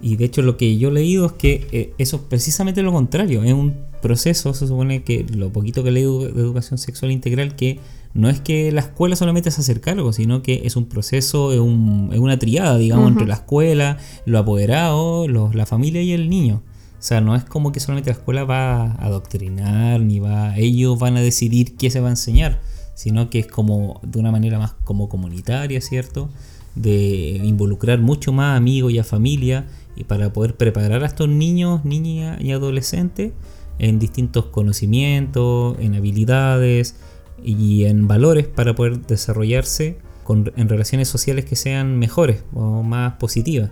Y 0.00 0.16
de 0.16 0.24
hecho 0.24 0.42
lo 0.42 0.56
que 0.56 0.76
yo 0.76 0.88
he 0.88 0.92
leído 0.92 1.26
es 1.26 1.32
que 1.32 1.68
eh, 1.72 1.94
eso 1.98 2.16
es 2.16 2.22
precisamente 2.22 2.82
lo 2.82 2.92
contrario. 2.92 3.44
Es 3.44 3.52
un, 3.52 3.89
proceso, 4.00 4.54
se 4.54 4.66
supone 4.66 5.02
que 5.02 5.24
lo 5.24 5.52
poquito 5.52 5.84
que 5.84 5.90
leí 5.90 6.04
de 6.04 6.40
educación 6.40 6.78
sexual 6.78 7.10
integral, 7.10 7.56
que 7.56 7.80
no 8.12 8.28
es 8.28 8.40
que 8.40 8.72
la 8.72 8.80
escuela 8.80 9.14
solamente 9.14 9.50
se 9.50 9.60
hace 9.60 9.80
cargo, 9.80 10.12
sino 10.12 10.42
que 10.42 10.62
es 10.64 10.76
un 10.76 10.86
proceso, 10.86 11.52
es, 11.52 11.60
un, 11.60 12.10
es 12.12 12.18
una 12.18 12.38
triada, 12.38 12.76
digamos, 12.76 13.08
entre 13.08 13.26
la 13.26 13.34
escuela, 13.34 13.98
los 14.26 14.42
apoderados, 14.42 15.28
los, 15.28 15.54
la 15.54 15.66
familia 15.66 16.02
y 16.02 16.12
el 16.12 16.28
niño. 16.28 16.62
O 16.98 17.02
sea, 17.02 17.20
no 17.20 17.36
es 17.36 17.44
como 17.44 17.72
que 17.72 17.80
solamente 17.80 18.10
la 18.10 18.16
escuela 18.16 18.44
va 18.44 18.92
a 18.92 19.06
adoctrinar, 19.06 20.00
ni 20.00 20.18
va, 20.18 20.56
ellos 20.58 20.98
van 20.98 21.16
a 21.16 21.20
decidir 21.20 21.76
qué 21.76 21.90
se 21.90 22.00
va 22.00 22.08
a 22.08 22.10
enseñar, 22.10 22.60
sino 22.94 23.30
que 23.30 23.38
es 23.38 23.46
como 23.46 24.00
de 24.02 24.18
una 24.18 24.32
manera 24.32 24.58
más 24.58 24.72
como 24.84 25.08
comunitaria, 25.08 25.80
¿cierto? 25.80 26.28
De 26.74 27.40
involucrar 27.44 28.00
mucho 28.00 28.32
más 28.32 28.56
amigos 28.56 28.92
y 28.92 28.98
a 28.98 29.04
familia 29.04 29.66
y 29.96 30.04
para 30.04 30.32
poder 30.32 30.56
preparar 30.56 31.02
a 31.04 31.06
estos 31.06 31.28
niños, 31.28 31.84
niñas 31.84 32.40
y 32.40 32.52
adolescentes 32.52 33.32
en 33.80 33.98
distintos 33.98 34.46
conocimientos, 34.46 35.76
en 35.80 35.94
habilidades 35.94 36.96
y 37.42 37.84
en 37.84 38.06
valores 38.06 38.46
para 38.46 38.74
poder 38.74 39.00
desarrollarse 39.06 39.96
con, 40.22 40.52
en 40.56 40.68
relaciones 40.68 41.08
sociales 41.08 41.46
que 41.46 41.56
sean 41.56 41.98
mejores 41.98 42.44
o 42.52 42.82
más 42.82 43.14
positivas. 43.14 43.70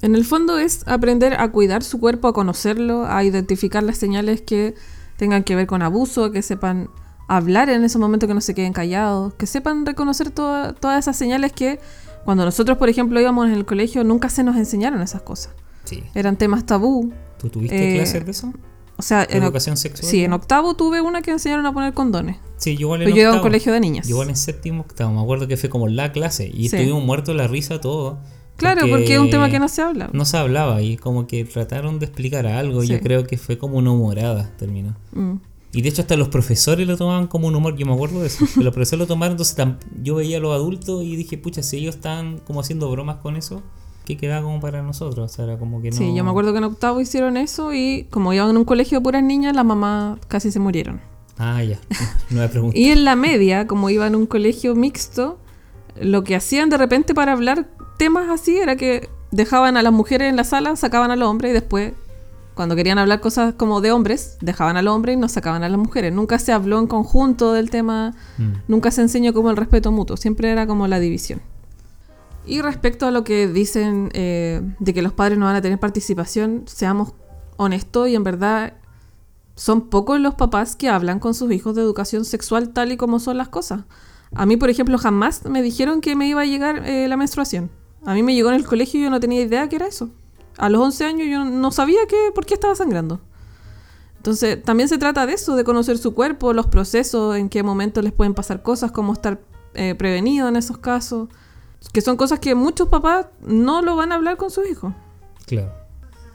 En 0.00 0.14
el 0.14 0.24
fondo 0.24 0.56
es 0.56 0.86
aprender 0.86 1.34
a 1.34 1.50
cuidar 1.50 1.82
su 1.82 1.98
cuerpo, 1.98 2.28
a 2.28 2.32
conocerlo, 2.32 3.04
a 3.06 3.22
identificar 3.24 3.82
las 3.82 3.98
señales 3.98 4.40
que 4.40 4.74
tengan 5.18 5.42
que 5.42 5.56
ver 5.56 5.66
con 5.66 5.82
abuso, 5.82 6.30
que 6.30 6.42
sepan 6.42 6.88
hablar 7.28 7.68
en 7.70 7.84
ese 7.84 7.98
momento, 7.98 8.26
que 8.26 8.34
no 8.34 8.40
se 8.40 8.54
queden 8.54 8.72
callados, 8.72 9.34
que 9.34 9.46
sepan 9.46 9.84
reconocer 9.84 10.30
todas 10.30 10.98
esas 10.98 11.16
señales 11.16 11.52
que 11.52 11.80
cuando 12.24 12.44
nosotros, 12.44 12.78
por 12.78 12.88
ejemplo, 12.88 13.20
íbamos 13.20 13.48
en 13.48 13.54
el 13.54 13.64
colegio, 13.66 14.04
nunca 14.04 14.28
se 14.28 14.44
nos 14.44 14.56
enseñaron 14.56 15.02
esas 15.02 15.22
cosas. 15.22 15.52
Sí. 15.84 16.04
Eran 16.14 16.36
temas 16.36 16.64
tabú. 16.64 17.12
¿Tú 17.38 17.48
tuviste 17.48 17.94
Eh, 17.94 17.96
clases 17.96 18.24
de 18.24 18.30
eso? 18.30 18.52
O 19.00 19.02
sea, 19.02 19.26
¿De 19.26 19.36
en, 19.36 19.42
educación 19.42 19.76
sexual? 19.76 20.08
sí, 20.08 20.22
en 20.22 20.32
octavo 20.32 20.74
tuve 20.74 21.00
una 21.00 21.22
que 21.22 21.30
enseñaron 21.30 21.66
a 21.66 21.72
poner 21.72 21.94
condones. 21.94 22.36
Sí, 22.58 22.76
yo 22.76 22.82
igual 22.82 23.00
en 23.02 23.06
Pero 23.06 23.16
yo 23.16 23.22
iba 23.22 23.32
a 23.32 23.34
un 23.36 23.40
colegio 23.40 23.72
de 23.72 23.80
niñas. 23.80 24.06
Yo 24.06 24.14
igual 24.16 24.28
en 24.28 24.36
séptimo, 24.36 24.82
octavo. 24.82 25.12
Me 25.12 25.20
acuerdo 25.20 25.48
que 25.48 25.56
fue 25.56 25.68
como 25.70 25.88
la 25.88 26.12
clase 26.12 26.46
y 26.52 26.68
Sí. 26.68 26.76
estuvimos 26.76 27.02
muertos 27.02 27.34
la 27.34 27.48
risa 27.48 27.80
todos. 27.80 28.18
Claro, 28.56 28.86
porque, 28.90 29.14
es 29.14 29.18
un 29.18 29.30
tema 29.30 29.48
que 29.48 29.58
no 29.58 29.68
se 29.68 29.80
habla. 29.80 30.10
No 30.12 30.26
se 30.26 30.36
hablaba 30.36 30.82
y 30.82 30.98
como 30.98 31.26
que 31.26 31.46
trataron 31.46 31.98
de 31.98 32.04
explicar 32.04 32.46
algo. 32.46 32.82
Sí. 32.82 32.88
Yo 32.88 33.00
creo 33.00 33.26
que 33.26 33.38
fue 33.38 33.56
como 33.56 33.78
una 33.78 33.90
humorada, 33.90 34.52
terminó. 34.58 34.94
Mm. 35.12 35.36
Y 35.72 35.82
de 35.82 35.88
hecho 35.88 36.02
hasta 36.02 36.16
los 36.16 36.28
profesores 36.28 36.86
lo 36.86 36.96
tomaban 36.96 37.26
como 37.26 37.46
un 37.48 37.54
humor, 37.54 37.76
yo 37.76 37.86
me 37.86 37.94
acuerdo 37.94 38.20
de 38.20 38.26
eso. 38.26 38.44
Que 38.54 38.64
los 38.64 38.74
profesores 38.74 39.00
lo 39.00 39.06
tomaron, 39.06 39.32
entonces 39.32 39.56
yo 40.02 40.16
veía 40.16 40.38
a 40.38 40.40
los 40.40 40.54
adultos 40.54 41.04
y 41.04 41.16
dije, 41.16 41.38
pucha, 41.38 41.62
si 41.62 41.78
ellos 41.78 41.94
están 41.94 42.38
como 42.38 42.60
haciendo 42.60 42.90
bromas 42.90 43.16
con 43.16 43.36
eso, 43.36 43.62
¿qué 44.04 44.16
queda 44.16 44.42
como 44.42 44.60
para 44.60 44.82
nosotros? 44.82 45.30
O 45.30 45.34
sea, 45.34 45.44
era 45.44 45.58
como 45.58 45.80
que 45.82 45.90
no... 45.90 45.96
Sí, 45.96 46.14
yo 46.14 46.24
me 46.24 46.30
acuerdo 46.30 46.52
que 46.52 46.58
en 46.58 46.64
octavo 46.64 47.00
hicieron 47.00 47.36
eso 47.36 47.72
y 47.74 48.06
como 48.10 48.32
iban 48.32 48.50
en 48.50 48.56
un 48.56 48.64
colegio 48.64 48.98
de 48.98 49.02
puras 49.04 49.22
niñas, 49.22 49.54
las 49.54 49.64
mamás 49.64 50.18
casi 50.28 50.50
se 50.50 50.58
murieron. 50.58 51.00
Ah, 51.38 51.62
ya, 51.62 51.78
no 52.30 52.40
me 52.40 52.48
pregunté. 52.48 52.78
Y 52.78 52.90
en 52.90 53.04
la 53.04 53.16
media, 53.16 53.66
como 53.66 53.88
iba 53.90 54.06
en 54.06 54.14
un 54.14 54.26
colegio 54.26 54.74
mixto, 54.74 55.38
lo 56.00 56.22
que 56.24 56.36
hacían 56.36 56.70
de 56.70 56.76
repente 56.78 57.14
para 57.14 57.32
hablar 57.32 57.68
temas 57.98 58.28
así 58.30 58.56
era 58.58 58.76
que 58.76 59.08
dejaban 59.30 59.76
a 59.76 59.82
las 59.82 59.92
mujeres 59.92 60.28
en 60.28 60.36
la 60.36 60.44
sala, 60.44 60.76
sacaban 60.76 61.10
a 61.10 61.16
los 61.16 61.28
hombres 61.28 61.50
y 61.50 61.54
después, 61.54 61.92
cuando 62.54 62.74
querían 62.76 62.98
hablar 62.98 63.20
cosas 63.20 63.54
como 63.54 63.80
de 63.80 63.92
hombres, 63.92 64.36
dejaban 64.40 64.76
a 64.76 64.82
los 64.82 64.94
hombres 64.94 65.16
y 65.16 65.18
nos 65.18 65.32
sacaban 65.32 65.62
a 65.62 65.68
las 65.68 65.78
mujeres. 65.78 66.12
Nunca 66.12 66.38
se 66.38 66.52
habló 66.52 66.78
en 66.78 66.86
conjunto 66.88 67.52
del 67.52 67.70
tema, 67.70 68.14
Mm. 68.38 68.52
nunca 68.68 68.90
se 68.90 69.00
enseñó 69.02 69.32
como 69.32 69.50
el 69.50 69.56
respeto 69.56 69.92
mutuo, 69.92 70.16
siempre 70.16 70.50
era 70.50 70.66
como 70.66 70.86
la 70.88 70.98
división. 70.98 71.40
Y 72.50 72.62
respecto 72.62 73.06
a 73.06 73.12
lo 73.12 73.22
que 73.22 73.46
dicen 73.46 74.10
eh, 74.12 74.60
de 74.80 74.92
que 74.92 75.02
los 75.02 75.12
padres 75.12 75.38
no 75.38 75.46
van 75.46 75.54
a 75.54 75.62
tener 75.62 75.78
participación, 75.78 76.64
seamos 76.66 77.12
honestos 77.56 78.08
y 78.08 78.16
en 78.16 78.24
verdad 78.24 78.74
son 79.54 79.82
pocos 79.88 80.18
los 80.18 80.34
papás 80.34 80.74
que 80.74 80.88
hablan 80.88 81.20
con 81.20 81.32
sus 81.32 81.52
hijos 81.52 81.76
de 81.76 81.82
educación 81.82 82.24
sexual 82.24 82.70
tal 82.70 82.90
y 82.90 82.96
como 82.96 83.20
son 83.20 83.36
las 83.36 83.48
cosas. 83.48 83.82
A 84.34 84.46
mí, 84.46 84.56
por 84.56 84.68
ejemplo, 84.68 84.98
jamás 84.98 85.44
me 85.44 85.62
dijeron 85.62 86.00
que 86.00 86.16
me 86.16 86.26
iba 86.26 86.40
a 86.40 86.44
llegar 86.44 86.88
eh, 86.88 87.06
la 87.06 87.16
menstruación. 87.16 87.70
A 88.04 88.14
mí 88.14 88.24
me 88.24 88.34
llegó 88.34 88.48
en 88.48 88.56
el 88.56 88.66
colegio 88.66 88.98
y 88.98 89.04
yo 89.04 89.10
no 89.10 89.20
tenía 89.20 89.42
idea 89.42 89.68
que 89.68 89.76
era 89.76 89.86
eso. 89.86 90.10
A 90.58 90.68
los 90.70 90.82
11 90.82 91.04
años 91.04 91.28
yo 91.30 91.44
no 91.44 91.70
sabía 91.70 92.00
que, 92.08 92.32
por 92.34 92.46
qué 92.46 92.54
estaba 92.54 92.74
sangrando. 92.74 93.20
Entonces, 94.16 94.60
también 94.60 94.88
se 94.88 94.98
trata 94.98 95.24
de 95.24 95.34
eso, 95.34 95.54
de 95.54 95.62
conocer 95.62 95.98
su 95.98 96.14
cuerpo, 96.14 96.52
los 96.52 96.66
procesos, 96.66 97.36
en 97.36 97.48
qué 97.48 97.62
momento 97.62 98.02
les 98.02 98.12
pueden 98.12 98.34
pasar 98.34 98.64
cosas, 98.64 98.90
cómo 98.90 99.12
estar 99.12 99.40
eh, 99.74 99.94
prevenido 99.94 100.48
en 100.48 100.56
esos 100.56 100.78
casos. 100.78 101.28
Que 101.92 102.00
son 102.00 102.16
cosas 102.16 102.38
que 102.38 102.54
muchos 102.54 102.88
papás 102.88 103.26
no 103.40 103.82
lo 103.82 103.96
van 103.96 104.12
a 104.12 104.16
hablar 104.16 104.36
con 104.36 104.50
sus 104.50 104.68
hijos. 104.70 104.92
Claro. 105.46 105.72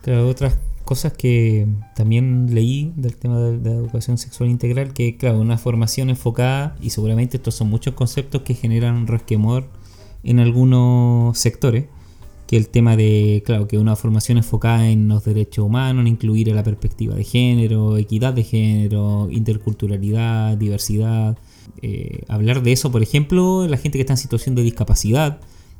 Claro, 0.01 0.27
otras 0.27 0.57
cosas 0.85 1.13
que 1.13 1.67
también 1.95 2.53
leí 2.53 2.93
del 2.95 3.17
tema 3.17 3.39
de, 3.39 3.57
la 3.57 3.75
educación 3.75 4.17
sexual 4.17 4.49
integral, 4.49 4.93
que 4.93 5.17
claro, 5.17 5.39
una 5.39 5.57
formación 5.57 6.09
enfocada, 6.09 6.75
y 6.79 6.91
seguramente 6.91 7.37
estos 7.37 7.55
son 7.55 7.69
muchos 7.69 7.95
conceptos 7.95 8.43
que 8.43 8.53
generan 8.53 9.07
resquemor 9.07 9.67
en 10.23 10.39
algunos 10.39 11.37
sectores, 11.37 11.85
que 12.47 12.57
el 12.57 12.69
tema 12.69 12.95
de, 12.95 13.41
claro, 13.45 13.67
que 13.67 13.79
una 13.79 13.95
formación 13.95 14.37
enfocada 14.37 14.87
en 14.89 15.07
los 15.07 15.25
derechos 15.25 15.65
humanos, 15.65 16.01
en 16.01 16.07
incluir 16.07 16.47
la 16.53 16.63
perspectiva 16.63 17.15
de 17.15 17.23
género, 17.23 17.97
equidad 17.97 18.33
de 18.33 18.43
género, 18.43 19.27
interculturalidad, 19.31 20.55
diversidad, 20.55 21.37
eh, 21.81 22.23
hablar 22.27 22.63
de 22.63 22.71
eso, 22.71 22.91
por 22.91 23.01
ejemplo, 23.03 23.67
la 23.67 23.77
gente 23.77 23.97
que 23.97 24.01
está 24.01 24.13
en 24.13 24.17
situación 24.17 24.55
de 24.55 24.63
discapacidad, 24.63 25.39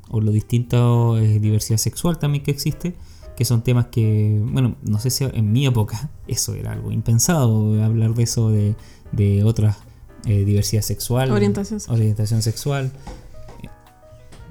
o 0.09 0.21
la 0.21 0.31
distinta 0.31 0.77
eh, 1.17 1.39
diversidad 1.39 1.77
sexual 1.77 2.19
también 2.19 2.43
que 2.43 2.51
existe, 2.51 2.95
que 3.35 3.45
son 3.45 3.63
temas 3.63 3.87
que, 3.87 4.41
bueno, 4.45 4.75
no 4.83 4.99
sé 4.99 5.09
si 5.09 5.25
en 5.25 5.51
mi 5.51 5.65
época 5.65 6.09
eso 6.27 6.53
era 6.53 6.71
algo 6.71 6.91
impensado, 6.91 7.83
hablar 7.83 8.13
de 8.13 8.23
eso 8.23 8.49
de, 8.49 8.75
de 9.11 9.43
otras 9.43 9.77
eh, 10.25 10.43
diversidad 10.43 10.81
sexual, 10.81 11.31
Orientación 11.31 11.79
sexual. 11.79 11.99
orientación 11.99 12.41
sexual. 12.41 12.91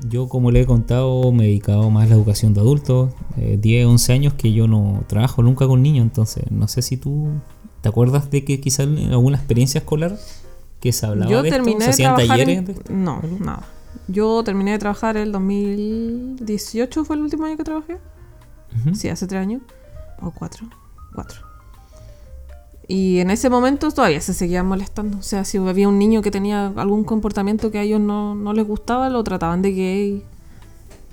Yo, 0.08 0.28
como 0.28 0.50
le 0.50 0.60
he 0.60 0.66
contado, 0.66 1.32
me 1.32 1.44
he 1.44 1.46
dedicado 1.48 1.88
más 1.90 2.06
a 2.06 2.08
la 2.10 2.14
educación 2.14 2.52
de 2.52 2.60
adultos, 2.60 3.12
eh, 3.38 3.58
10, 3.60 3.86
11 3.86 4.12
años 4.12 4.34
que 4.34 4.52
yo 4.52 4.68
no 4.68 5.02
trabajo 5.08 5.42
nunca 5.42 5.66
con 5.66 5.82
niños, 5.82 6.04
entonces 6.04 6.44
no 6.50 6.68
sé 6.68 6.82
si 6.82 6.96
tú 6.96 7.28
te 7.80 7.88
acuerdas 7.88 8.30
de 8.30 8.44
que 8.44 8.60
quizás 8.60 8.86
en 8.86 9.12
alguna 9.12 9.36
experiencia 9.36 9.78
escolar 9.78 10.16
que 10.84 10.92
se 10.92 11.06
hablaba 11.06 11.30
Yo 11.30 11.42
de 11.42 11.48
esto, 11.48 11.56
terminé 11.62 11.84
se 11.86 11.90
de 11.90 11.96
trabajar 11.96 12.28
talleres 12.28 12.58
en- 12.58 12.64
de 12.66 12.72
esto. 12.72 12.92
No, 12.92 13.22
nada. 13.40 13.62
Yo 14.06 14.44
terminé 14.44 14.72
de 14.72 14.78
trabajar 14.78 15.16
el 15.16 15.32
2018, 15.32 17.04
fue 17.06 17.16
el 17.16 17.22
último 17.22 17.46
año 17.46 17.56
que 17.56 17.64
trabajé. 17.64 17.96
Sí, 18.94 19.08
hace 19.08 19.26
tres 19.26 19.40
años. 19.40 19.62
O 20.20 20.30
cuatro. 20.30 20.66
Cuatro. 21.14 21.40
Y 22.86 23.18
en 23.20 23.30
ese 23.30 23.48
momento 23.48 23.90
todavía 23.90 24.20
se 24.20 24.34
seguían 24.34 24.66
molestando. 24.66 25.16
O 25.18 25.22
sea, 25.22 25.44
si 25.44 25.56
había 25.56 25.88
un 25.88 25.98
niño 25.98 26.20
que 26.20 26.30
tenía 26.30 26.66
algún 26.76 27.02
comportamiento 27.04 27.70
que 27.70 27.78
a 27.78 27.82
ellos 27.82 28.00
no, 28.00 28.34
no 28.34 28.52
les 28.52 28.66
gustaba, 28.66 29.08
lo 29.08 29.24
trataban 29.24 29.62
de 29.62 29.72
gay. 29.72 30.22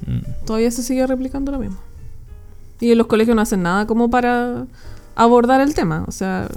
Mm. 0.06 0.46
Todavía 0.46 0.70
se 0.72 0.84
seguía 0.84 1.08
replicando 1.08 1.52
lo 1.54 1.60
mismo. 1.60 1.78
Y 2.82 2.92
en 2.92 2.98
los 2.98 3.08
colegios 3.08 3.36
no 3.38 3.42
hacen 3.42 3.64
nada 3.64 3.88
como 3.88 4.10
para 4.10 4.66
abordar 5.16 5.62
el 5.62 5.74
tema. 5.76 6.04
O 6.08 6.12
sea, 6.12 6.50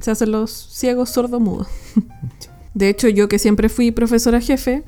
se 0.00 0.10
hacen 0.10 0.32
los 0.32 0.50
ciegos 0.50 1.10
sordos 1.10 1.40
mudos. 1.40 1.68
De 2.74 2.88
hecho, 2.88 3.08
yo 3.08 3.28
que 3.28 3.38
siempre 3.38 3.68
fui 3.68 3.92
profesora 3.92 4.40
jefe, 4.40 4.84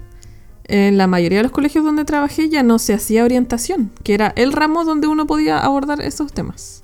en 0.64 0.99
la 0.99 1.07
mayoría 1.07 1.38
de 1.38 1.45
los 1.45 1.52
colegios 1.52 1.85
donde 1.85 2.05
trabajé 2.05 2.49
ya 2.49 2.64
no 2.64 2.78
se 2.78 2.93
hacía 2.93 3.25
orientación, 3.25 3.93
que 4.02 4.14
era 4.14 4.33
el 4.37 4.52
ramo 4.52 4.85
donde 4.85 5.07
uno 5.07 5.26
podía 5.26 5.61
abordar 5.61 6.00
esos 6.00 6.33
temas. 6.33 6.83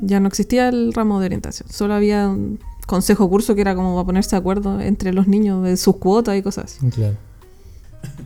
Ya 0.00 0.18
no 0.18 0.28
existía 0.28 0.68
el 0.68 0.92
ramo 0.94 1.20
de 1.20 1.26
orientación, 1.26 1.68
solo 1.70 1.94
había 1.94 2.28
un 2.28 2.58
consejo 2.86 3.28
curso 3.28 3.54
que 3.54 3.60
era 3.60 3.74
como 3.74 3.94
para 3.94 4.06
ponerse 4.06 4.30
de 4.30 4.38
acuerdo 4.38 4.80
entre 4.80 5.12
los 5.12 5.28
niños 5.28 5.62
de 5.62 5.76
sus 5.76 5.96
cuotas 5.96 6.36
y 6.36 6.42
cosas 6.42 6.64
así. 6.64 6.90
Claro. 6.90 7.16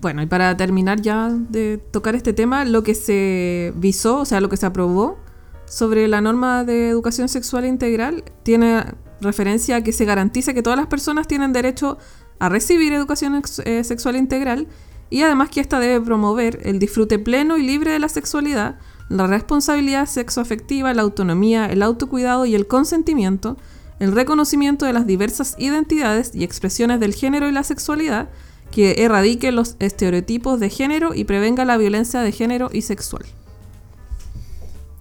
Bueno, 0.00 0.22
y 0.22 0.26
para 0.26 0.56
terminar 0.56 1.02
ya 1.02 1.28
de 1.30 1.78
tocar 1.78 2.14
este 2.14 2.32
tema, 2.32 2.64
lo 2.64 2.82
que 2.82 2.94
se 2.94 3.72
visó, 3.76 4.20
o 4.20 4.24
sea, 4.24 4.40
lo 4.40 4.48
que 4.48 4.56
se 4.56 4.64
aprobó 4.64 5.18
sobre 5.66 6.08
la 6.08 6.20
norma 6.20 6.64
de 6.64 6.88
educación 6.88 7.28
sexual 7.28 7.66
integral 7.66 8.24
tiene 8.42 8.84
referencia 9.20 9.76
a 9.76 9.82
que 9.82 9.92
se 9.92 10.04
garantiza 10.04 10.54
que 10.54 10.62
todas 10.62 10.78
las 10.78 10.88
personas 10.88 11.26
tienen 11.26 11.52
derecho 11.52 11.98
a 12.38 12.48
recibir 12.48 12.92
educación 12.92 13.42
eh, 13.64 13.84
sexual 13.84 14.16
integral 14.16 14.66
y 15.08 15.22
además 15.22 15.50
que 15.50 15.60
ésta 15.60 15.80
debe 15.80 16.04
promover 16.04 16.60
el 16.64 16.78
disfrute 16.78 17.18
pleno 17.18 17.56
y 17.56 17.62
libre 17.62 17.92
de 17.92 17.98
la 17.98 18.08
sexualidad, 18.08 18.78
la 19.08 19.26
responsabilidad 19.26 20.06
sexoafectiva, 20.06 20.92
la 20.94 21.02
autonomía, 21.02 21.66
el 21.66 21.82
autocuidado 21.82 22.44
y 22.44 22.54
el 22.54 22.66
consentimiento, 22.66 23.56
el 24.00 24.12
reconocimiento 24.12 24.84
de 24.84 24.92
las 24.92 25.06
diversas 25.06 25.54
identidades 25.58 26.34
y 26.34 26.44
expresiones 26.44 27.00
del 27.00 27.14
género 27.14 27.48
y 27.48 27.52
la 27.52 27.62
sexualidad, 27.62 28.28
que 28.70 29.04
erradique 29.04 29.52
los 29.52 29.76
estereotipos 29.78 30.58
de 30.58 30.70
género 30.70 31.14
y 31.14 31.24
prevenga 31.24 31.64
la 31.64 31.76
violencia 31.76 32.20
de 32.20 32.32
género 32.32 32.68
y 32.72 32.82
sexual. 32.82 33.24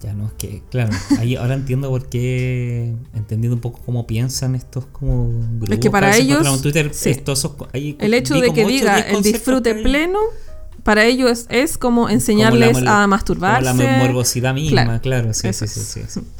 Ya 0.06 0.14
no, 0.14 0.26
es 0.26 0.32
que, 0.34 0.62
claro, 0.70 0.92
ahí 1.18 1.34
ahora 1.34 1.54
entiendo 1.54 1.88
por 1.90 2.06
qué, 2.08 2.94
entendiendo 3.12 3.56
un 3.56 3.60
poco 3.60 3.80
cómo 3.84 4.06
piensan 4.06 4.54
estos 4.54 4.86
como 4.86 5.28
grupos. 5.58 5.70
Es 5.70 5.78
que 5.80 5.90
para 5.90 6.16
ellos, 6.16 6.46
en 6.46 6.62
Twitter 6.62 6.90
sí. 6.94 7.10
estos- 7.10 7.50
ahí 7.72 7.96
El 7.98 8.14
hecho 8.14 8.34
de 8.40 8.52
que 8.52 8.64
diga 8.64 9.00
el 9.00 9.20
disfrute 9.24 9.74
pleno, 9.74 10.20
para 10.84 11.04
ellos 11.04 11.30
es, 11.32 11.46
es 11.72 11.76
como 11.76 12.08
enseñarles 12.08 12.68
Como 12.68 12.84
la 12.84 12.90
mol- 12.92 13.02
a 13.02 13.06
masturbarse. 13.08 13.70
Como 13.72 13.82
la 13.82 13.98
morbosidad 13.98 14.54
misma, 14.54 14.84
Claro, 14.84 15.00
claro, 15.02 15.34
sí, 15.34 15.52
sí, 15.52 15.66
sí, 15.66 16.00
sí. 16.06 16.20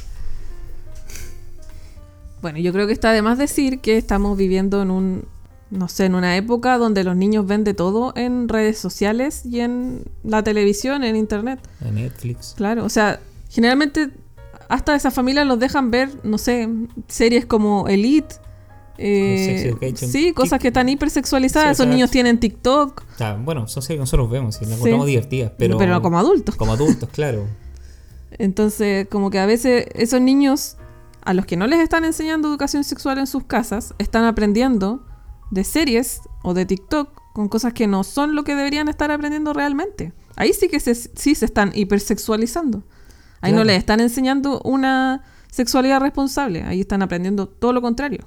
Bueno, 2.43 2.59
yo 2.61 2.73
creo 2.73 2.87
que 2.87 2.93
está 2.93 3.13
de 3.13 3.23
más 3.23 3.39
decir 3.39 3.81
que 3.81 3.97
estamos 3.97 4.37
viviendo 4.39 4.83
en 4.83 4.91
un, 4.93 5.25
no 5.71 5.89
sé, 5.89 6.05
en 6.05 6.15
una 6.15 6.37
época 6.37 6.79
donde 6.79 7.03
los 7.03 7.17
niños 7.17 7.47
ven 7.47 7.65
de 7.65 7.75
todo 7.75 8.13
en 8.15 8.49
redes 8.49 8.79
sociales 8.79 9.45
y 9.45 9.61
en 9.61 10.05
la 10.23 10.45
televisión, 10.45 11.03
en 11.03 11.17
internet. 11.17 11.59
En 11.85 11.97
Netflix. 11.97 12.55
Claro, 12.57 12.85
o 12.85 12.89
sea, 12.89 13.19
generalmente 13.57 14.11
hasta 14.69 14.95
esas 14.95 15.13
familias 15.15 15.47
los 15.47 15.59
dejan 15.59 15.91
ver, 15.91 16.11
no 16.23 16.39
sé, 16.39 16.69
series 17.09 17.47
como 17.47 17.89
Elite. 17.89 18.37
eh, 18.99 19.95
sí, 19.97 20.33
cosas 20.33 20.59
que 20.61 20.69
están 20.69 20.89
hipersexualizadas. 20.89 21.77
Sí, 21.77 21.83
Esos 21.83 21.93
niños 21.93 22.11
tienen 22.11 22.39
TikTok, 22.39 23.03
bueno, 23.45 23.67
son 23.69 23.83
series 23.83 23.99
que 23.99 24.03
nosotros 24.03 24.31
vemos 24.31 24.57
y 24.57 24.61
las 24.61 24.69
Sí. 24.69 24.75
encontramos 24.75 25.07
divertidas, 25.07 25.53
pero, 25.59 25.77
pero, 25.79 26.01
como 26.03 26.19
adultos. 26.19 26.55
como 26.57 26.73
adultos, 26.73 27.09
claro. 27.13 27.47
Entonces, 28.39 29.07
como 29.09 29.31
que 29.31 29.39
a 29.39 29.47
veces 29.47 29.87
esos 29.95 30.21
niños, 30.21 30.77
a 31.23 31.33
los 31.35 31.47
que 31.47 31.57
no 31.57 31.67
les 31.67 31.81
están 31.81 32.05
enseñando 32.05 32.49
educación 32.49 32.85
sexual 32.85 33.19
en 33.19 33.27
sus 33.27 33.45
casas, 33.45 33.95
están 33.99 34.25
aprendiendo 34.25 35.05
de 35.51 35.65
series 35.65 36.21
o 36.43 36.55
de 36.55 36.67
TikTok 36.67 37.09
con 37.33 37.49
cosas 37.49 37.73
que 37.73 37.87
no 37.87 38.03
son 38.05 38.35
lo 38.35 38.45
que 38.45 38.55
deberían 38.55 38.89
estar 38.89 39.11
aprendiendo 39.11 39.53
realmente. 39.53 40.13
Ahí 40.37 40.53
sí 40.53 40.69
que 40.69 40.81
se, 40.81 40.95
sí 40.95 41.35
se 41.35 41.45
están 41.45 41.71
hipersexualizando. 41.75 42.83
Ahí 43.47 43.53
no 43.53 43.65
les 43.65 43.79
están 43.79 44.01
enseñando 44.01 44.61
una 44.65 45.23
sexualidad 45.51 46.01
responsable, 46.01 46.63
ahí 46.65 46.81
están 46.81 47.03
aprendiendo 47.03 47.47
todo 47.47 47.73
lo 47.73 47.81
contrario. 47.83 48.25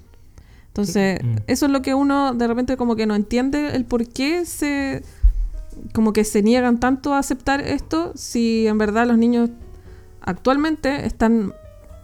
Entonces, 0.67 1.19
Sí. 1.21 1.27
Mm. 1.27 1.35
eso 1.47 1.65
es 1.65 1.71
lo 1.71 1.81
que 1.81 1.93
uno 1.93 2.33
de 2.33 2.47
repente 2.47 2.77
como 2.77 2.95
que 2.95 3.05
no 3.05 3.15
entiende 3.15 3.75
el 3.75 3.85
por 3.85 4.07
qué 4.07 4.45
se 4.45 5.03
como 5.93 6.11
que 6.13 6.23
se 6.25 6.41
niegan 6.41 6.79
tanto 6.79 7.13
a 7.13 7.19
aceptar 7.19 7.61
esto 7.61 8.11
si 8.15 8.67
en 8.67 8.77
verdad 8.77 9.07
los 9.07 9.17
niños 9.17 9.49
actualmente 10.21 11.05
están 11.05 11.53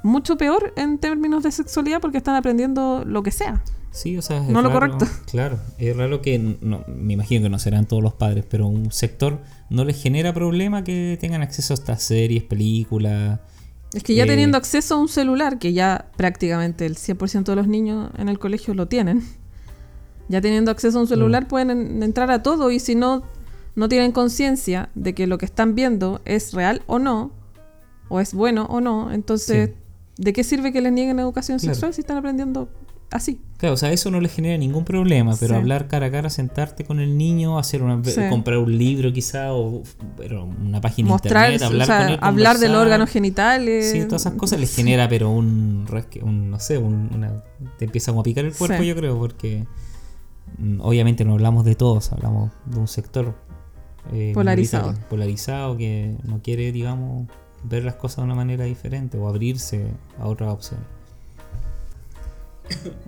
mucho 0.03 0.37
peor 0.37 0.71
en 0.75 0.97
términos 0.97 1.43
de 1.43 1.51
sexualidad 1.51 1.99
porque 1.99 2.17
están 2.17 2.35
aprendiendo 2.35 3.03
lo 3.05 3.23
que 3.23 3.31
sea. 3.31 3.61
Sí, 3.91 4.17
o 4.17 4.21
sea, 4.21 4.43
es 4.43 4.49
No 4.49 4.61
lo 4.61 4.71
correcto. 4.71 5.05
Claro, 5.31 5.57
es 5.77 5.95
raro 5.95 6.21
que, 6.21 6.37
no, 6.37 6.83
me 6.87 7.13
imagino 7.13 7.43
que 7.43 7.49
no 7.49 7.59
serán 7.59 7.85
todos 7.85 8.03
los 8.03 8.13
padres, 8.13 8.45
pero 8.47 8.67
un 8.67 8.91
sector 8.91 9.39
no 9.69 9.83
les 9.83 10.01
genera 10.01 10.33
problema 10.33 10.83
que 10.83 11.17
tengan 11.19 11.41
acceso 11.41 11.73
a 11.73 11.75
estas 11.75 12.03
series, 12.03 12.43
películas. 12.43 13.39
Es 13.93 14.03
que 14.03 14.13
ya 14.15 14.23
Eh, 14.23 14.27
teniendo 14.27 14.57
acceso 14.57 14.95
a 14.95 14.97
un 14.97 15.07
celular, 15.07 15.57
que 15.57 15.73
ya 15.73 16.09
prácticamente 16.17 16.85
el 16.85 16.95
100% 16.97 17.51
de 17.51 17.55
los 17.55 17.67
niños 17.67 18.11
en 18.17 18.29
el 18.29 18.37
colegio 18.39 18.73
lo 18.73 18.87
tienen, 18.87 19.23
ya 20.27 20.41
teniendo 20.41 20.71
acceso 20.71 20.97
a 20.97 21.01
un 21.01 21.07
celular 21.07 21.47
pueden 21.47 21.69
en- 21.71 22.03
entrar 22.03 22.29
a 22.31 22.43
todo 22.43 22.71
y 22.71 22.79
si 22.79 22.95
no, 22.95 23.23
no 23.75 23.87
tienen 23.89 24.11
conciencia 24.11 24.89
de 24.95 25.13
que 25.13 25.27
lo 25.27 25.37
que 25.37 25.45
están 25.45 25.75
viendo 25.75 26.21
es 26.25 26.53
real 26.53 26.81
o 26.87 26.99
no, 26.99 27.31
o 28.09 28.19
es 28.19 28.33
bueno 28.33 28.65
o 28.69 28.81
no, 28.81 29.11
entonces, 29.11 29.71
¿de 30.17 30.33
qué 30.33 30.43
sirve 30.43 30.71
que 30.73 30.81
les 30.81 30.91
nieguen 30.93 31.19
educación 31.19 31.59
Claro. 31.59 31.73
sexual 31.73 31.93
si 31.93 32.01
están 32.01 32.17
aprendiendo 32.17 32.69
así? 33.11 33.39
Claro, 33.57 33.75
o 33.75 33.77
sea, 33.77 33.91
eso 33.91 34.11
no 34.11 34.19
les 34.19 34.33
genera 34.33 34.57
ningún 34.57 34.83
problema, 34.83 35.35
pero 35.39 35.53
Sí. 35.53 35.59
hablar 35.59 35.87
cara 35.87 36.07
a 36.07 36.11
cara, 36.11 36.29
sentarte 36.29 36.83
con 36.83 36.99
el 36.99 37.17
niño, 37.17 37.57
hacer 37.57 37.81
una, 37.83 38.03
Sí. 38.03 38.19
comprar 38.29 38.57
un 38.57 38.77
libro 38.77 39.13
quizá 39.13 39.53
o 39.53 39.83
pero 40.17 40.43
una 40.45 40.81
página 40.81 41.09
Mostrar, 41.09 41.53
internet, 41.53 41.61
o 41.61 41.65
hablar 41.67 41.87
sea, 41.87 41.97
con 41.99 42.09
él, 42.09 42.19
hablar 42.21 42.57
de 42.57 42.67
los 42.67 42.75
conversar. 42.75 42.81
órganos 42.85 43.09
genitales. 43.09 43.91
Sí, 43.91 44.03
todas 44.05 44.23
esas 44.23 44.33
cosas 44.33 44.59
les 44.59 44.75
genera, 44.75 45.07
pero 45.07 45.29
un, 45.29 45.85
no 45.85 46.59
sé, 46.59 46.77
un- 46.77 47.09
una, 47.13 47.43
te 47.77 47.85
empieza 47.85 48.11
como 48.11 48.21
a 48.21 48.23
picar 48.23 48.43
el 48.45 48.53
cuerpo, 48.53 48.83
yo 48.83 48.95
creo, 48.95 49.17
porque 49.17 49.65
mm, 50.57 50.81
obviamente 50.81 51.23
no 51.25 51.33
hablamos 51.33 51.63
de 51.65 51.75
todos, 51.75 52.11
hablamos 52.11 52.51
de 52.65 52.77
un 52.79 52.87
sector 52.87 53.33
eh, 54.13 54.31
Polarizado. 54.35 54.93
polarizado 55.09 55.77
que 55.77 56.15
no 56.25 56.39
quiere, 56.41 56.71
digamos, 56.71 57.27
ver 57.63 57.83
las 57.83 57.95
cosas 57.95 58.17
de 58.17 58.23
una 58.23 58.35
manera 58.35 58.65
diferente 58.65 59.17
o 59.17 59.27
abrirse 59.27 59.87
a 60.19 60.27
otras 60.27 60.51
opciones. 60.53 60.85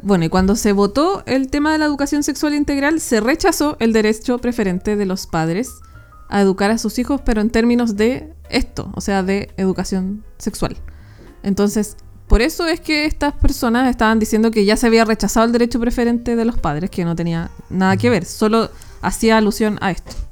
Bueno, 0.02 0.26
y 0.26 0.30
cuando 0.30 0.56
se 0.56 0.74
votó 0.74 1.24
el 1.26 1.50
tema 1.50 1.72
de 1.72 1.78
la 1.78 1.86
educación 1.86 2.24
sexual 2.24 2.54
integral, 2.54 3.00
se 3.00 3.20
rechazó 3.20 3.78
el 3.80 3.94
derecho 3.94 4.38
preferente 4.38 4.96
de 4.96 5.06
los 5.06 5.28
padres 5.28 5.72
a 6.30 6.42
educar 6.42 6.72
a 6.72 6.78
sus 6.78 7.00
hijos, 7.00 7.22
pero 7.24 7.42
en 7.42 7.50
términos 7.50 7.96
de 7.96 8.34
esto, 8.50 8.92
o 8.96 9.02
sea, 9.02 9.24
de 9.24 9.52
educación 9.58 10.24
sexual. 10.38 10.78
Entonces, 11.44 11.98
por 12.28 12.42
eso 12.42 12.68
es 12.68 12.82
que 12.82 13.06
estas 13.06 13.34
personas 13.34 13.90
estaban 13.90 14.20
diciendo 14.20 14.52
que 14.52 14.66
ya 14.66 14.76
se 14.76 14.88
había 14.88 15.06
rechazado 15.06 15.46
el 15.46 15.54
derecho 15.54 15.80
preferente 15.80 16.36
de 16.36 16.46
los 16.46 16.58
padres, 16.58 16.90
que 16.90 17.06
no 17.06 17.16
tenía 17.16 17.52
nada 17.70 17.96
que 17.96 18.10
ver, 18.10 18.26
solo 18.26 18.70
hacía 19.02 19.38
alusión 19.38 19.78
a 19.82 19.92
esto. 19.92 20.27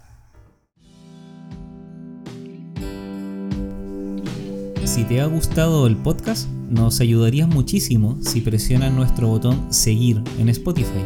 Si 4.96 5.04
te 5.04 5.20
ha 5.20 5.26
gustado 5.26 5.88
el 5.88 5.98
podcast, 5.98 6.48
nos 6.70 7.02
ayudarías 7.02 7.50
muchísimo 7.50 8.18
si 8.22 8.40
presionas 8.40 8.94
nuestro 8.94 9.28
botón 9.28 9.68
seguir 9.70 10.24
en 10.40 10.48
Spotify. 10.48 11.04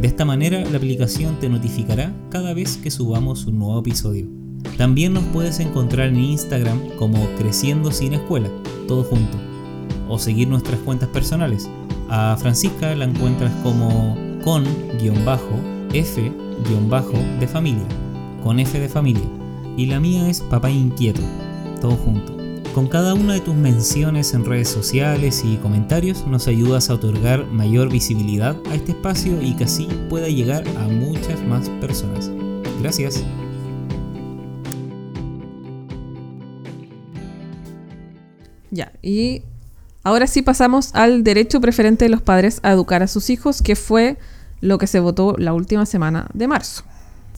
De 0.00 0.06
esta 0.06 0.24
manera 0.24 0.64
la 0.70 0.76
aplicación 0.76 1.40
te 1.40 1.48
notificará 1.48 2.14
cada 2.30 2.54
vez 2.54 2.76
que 2.76 2.92
subamos 2.92 3.46
un 3.46 3.58
nuevo 3.58 3.80
episodio. 3.80 4.28
También 4.78 5.14
nos 5.14 5.24
puedes 5.24 5.58
encontrar 5.58 6.10
en 6.10 6.20
Instagram 6.20 6.78
como 6.96 7.26
Creciendo 7.36 7.90
Sin 7.90 8.14
Escuela, 8.14 8.48
todo 8.86 9.02
junto. 9.02 9.36
O 10.08 10.16
seguir 10.20 10.46
nuestras 10.46 10.78
cuentas 10.82 11.08
personales. 11.08 11.68
A 12.10 12.36
Francisca 12.38 12.94
la 12.94 13.06
encuentras 13.06 13.52
como 13.64 14.16
con-f-de 14.44 15.08
familia, 17.48 17.86
con 18.44 18.60
F 18.60 18.78
de 18.78 18.88
familia. 18.88 19.28
Y 19.76 19.86
la 19.86 19.98
mía 19.98 20.30
es 20.30 20.40
Papá 20.40 20.70
Inquieto, 20.70 21.22
todo 21.80 21.96
junto. 21.96 22.33
Con 22.74 22.88
cada 22.88 23.14
una 23.14 23.34
de 23.34 23.40
tus 23.40 23.54
menciones 23.54 24.34
en 24.34 24.44
redes 24.44 24.68
sociales 24.68 25.42
y 25.44 25.58
comentarios 25.58 26.26
nos 26.26 26.48
ayudas 26.48 26.90
a 26.90 26.94
otorgar 26.94 27.46
mayor 27.46 27.88
visibilidad 27.88 28.56
a 28.68 28.74
este 28.74 28.90
espacio 28.90 29.40
y 29.40 29.54
que 29.54 29.62
así 29.62 29.86
pueda 30.10 30.26
llegar 30.26 30.64
a 30.76 30.88
muchas 30.88 31.40
más 31.44 31.68
personas. 31.80 32.32
Gracias. 32.80 33.22
Ya, 38.72 38.92
y 39.02 39.42
ahora 40.02 40.26
sí 40.26 40.42
pasamos 40.42 40.96
al 40.96 41.22
derecho 41.22 41.60
preferente 41.60 42.06
de 42.06 42.08
los 42.08 42.22
padres 42.22 42.58
a 42.64 42.72
educar 42.72 43.04
a 43.04 43.06
sus 43.06 43.30
hijos, 43.30 43.62
que 43.62 43.76
fue 43.76 44.18
lo 44.60 44.78
que 44.78 44.88
se 44.88 44.98
votó 44.98 45.36
la 45.38 45.54
última 45.54 45.86
semana 45.86 46.26
de 46.34 46.48
marzo. 46.48 46.82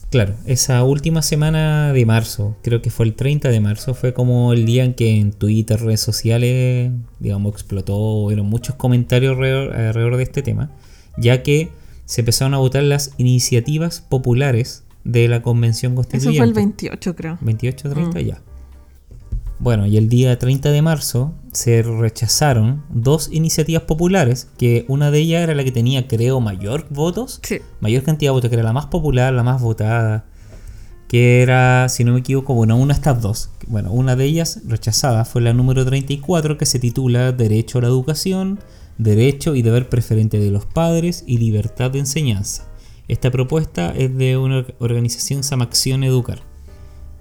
Claro, 0.09 0.35
esa 0.45 0.83
última 0.85 1.21
semana 1.21 1.91
de 1.91 2.05
marzo, 2.05 2.55
creo 2.63 2.81
que 2.81 2.89
fue 2.89 3.05
el 3.05 3.13
30 3.13 3.49
de 3.49 3.59
marzo, 3.59 3.93
fue 3.93 4.13
como 4.13 4.53
el 4.53 4.65
día 4.65 4.85
en 4.85 4.93
que 4.93 5.19
en 5.19 5.33
Twitter, 5.33 5.81
redes 5.81 5.99
sociales, 5.99 6.91
digamos, 7.19 7.51
explotó, 7.51 7.95
hubieron 7.97 8.45
muchos 8.47 8.75
comentarios 8.75 9.33
alrededor, 9.35 9.75
alrededor 9.75 10.15
de 10.17 10.23
este 10.23 10.41
tema, 10.41 10.71
ya 11.17 11.43
que 11.43 11.69
se 12.05 12.21
empezaron 12.21 12.53
a 12.53 12.57
votar 12.57 12.83
las 12.83 13.11
iniciativas 13.17 13.99
populares 13.99 14.85
de 15.03 15.27
la 15.27 15.41
Convención 15.41 15.91
Eso 15.91 15.95
Constituyente. 16.03 16.37
fue 16.37 16.47
el 16.47 16.53
28, 16.53 17.15
creo. 17.15 17.37
28, 17.41 17.89
30 17.89 18.19
Mm. 18.19 18.23
ya. 18.23 18.41
Bueno, 19.59 19.87
y 19.87 19.97
el 19.97 20.07
día 20.07 20.37
30 20.37 20.71
de 20.71 20.81
marzo 20.83 21.33
se 21.51 21.81
rechazaron 21.81 22.83
dos 22.89 23.29
iniciativas 23.31 23.83
populares, 23.83 24.49
que 24.57 24.85
una 24.87 25.09
de 25.09 25.19
ellas 25.19 25.41
era 25.41 25.55
la 25.55 25.63
que 25.63 25.71
tenía, 25.71 26.07
creo, 26.07 26.39
mayor 26.39 26.85
votos, 26.91 27.39
Sí. 27.41 27.59
mayor 27.81 28.03
cantidad 28.03 28.29
de 28.29 28.33
votos, 28.33 28.49
que 28.49 28.55
era 28.55 28.63
la 28.63 28.73
más 28.73 28.85
popular, 28.85 29.33
la 29.33 29.41
más 29.43 29.59
votada, 29.61 30.25
que 31.07 31.41
era, 31.41 31.89
si 31.89 32.03
no 32.03 32.13
me 32.13 32.19
equivoco, 32.19 32.53
bueno, 32.53 32.77
una 32.77 32.93
de 32.93 32.99
estas 32.99 33.21
dos. 33.21 33.49
Bueno, 33.67 33.91
una 33.91 34.15
de 34.15 34.25
ellas 34.25 34.61
rechazada 34.67 35.25
fue 35.25 35.41
la 35.41 35.53
número 35.53 35.85
34, 35.85 36.57
que 36.57 36.65
se 36.67 36.79
titula 36.79 37.31
Derecho 37.31 37.79
a 37.79 37.81
la 37.81 37.87
Educación, 37.87 38.59
Derecho 38.99 39.55
y 39.55 39.61
Deber 39.63 39.89
Preferente 39.89 40.37
de 40.39 40.51
los 40.51 40.65
Padres 40.65 41.23
y 41.25 41.37
Libertad 41.39 41.91
de 41.91 41.99
Enseñanza. 41.99 42.65
Esta 43.07 43.31
propuesta 43.31 43.91
es 43.95 44.15
de 44.17 44.37
una 44.37 44.65
organización 44.79 45.39
que 45.39 45.43
se 45.43 45.49
llama 45.51 45.63
Acción 45.65 46.03
Educar. 46.03 46.41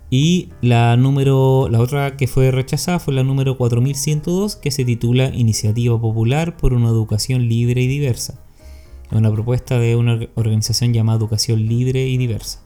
Y 0.09 0.51
la 0.62 0.97
número, 0.97 1.69
la 1.71 1.81
otra 1.81 2.16
que 2.16 2.29
fue 2.29 2.51
rechazada 2.53 3.01
fue 3.01 3.12
la 3.14 3.25
número 3.25 3.57
4102, 3.59 4.57
que 4.57 4.71
se 4.71 4.85
titula 4.85 5.27
Iniciativa 5.35 6.01
Popular 6.01 6.57
por 6.57 6.73
una 6.75 6.88
Educación 6.88 7.49
Libre 7.49 7.83
y 7.83 7.87
Diversa. 7.88 8.38
Es 9.11 9.12
una 9.19 9.33
propuesta 9.33 9.79
de 9.79 9.97
una 9.97 10.14
or- 10.14 10.31
organización 10.37 10.92
llamada 10.92 11.19
Educación 11.19 11.66
Libre 11.66 12.07
y 12.07 12.16
Diversa. 12.19 12.61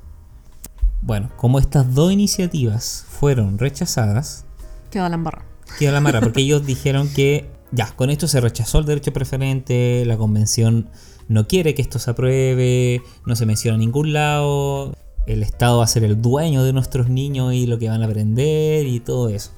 Bueno, 1.03 1.31
como 1.37 1.59
estas 1.59 1.94
dos 1.94 2.12
iniciativas 2.12 3.07
fueron 3.09 3.57
rechazadas, 3.59 4.44
Quedó 4.90 5.09
la 5.09 5.14
embarrada. 5.14 5.46
queda 5.79 5.92
la 5.92 6.00
mara, 6.03 6.20
porque 6.20 6.40
ellos 6.42 6.66
dijeron 6.66 7.09
que 7.09 7.48
ya, 7.72 7.87
con 7.96 8.11
esto 8.11 8.29
se 8.29 8.40
rechazó 8.40 8.81
el 8.81 8.85
derecho 8.85 9.12
preferente, 9.14 10.05
la 10.05 10.18
convención 10.18 10.90
no 11.29 11.46
quiere 11.46 11.74
que 11.74 11.81
esto 11.83 11.98
se 11.98 12.11
apruebe, 12.11 13.00
no 13.24 13.35
se 13.37 13.46
menciona 13.46 13.76
en 13.76 13.81
ningún 13.81 14.12
lado, 14.12 14.92
el 15.33 15.43
Estado 15.43 15.79
va 15.79 15.85
a 15.85 15.88
ser 15.88 16.05
el 16.05 16.21
dueño 16.21 16.62
de 16.64 16.73
nuestros 16.73 17.09
niños 17.09 17.55
y 17.55 17.66
lo 17.66 17.79
que 17.79 17.88
van 17.88 18.03
a 18.03 18.07
aprender 18.07 18.87
y 18.87 19.01
todo 19.01 19.29
eso. 19.29 19.51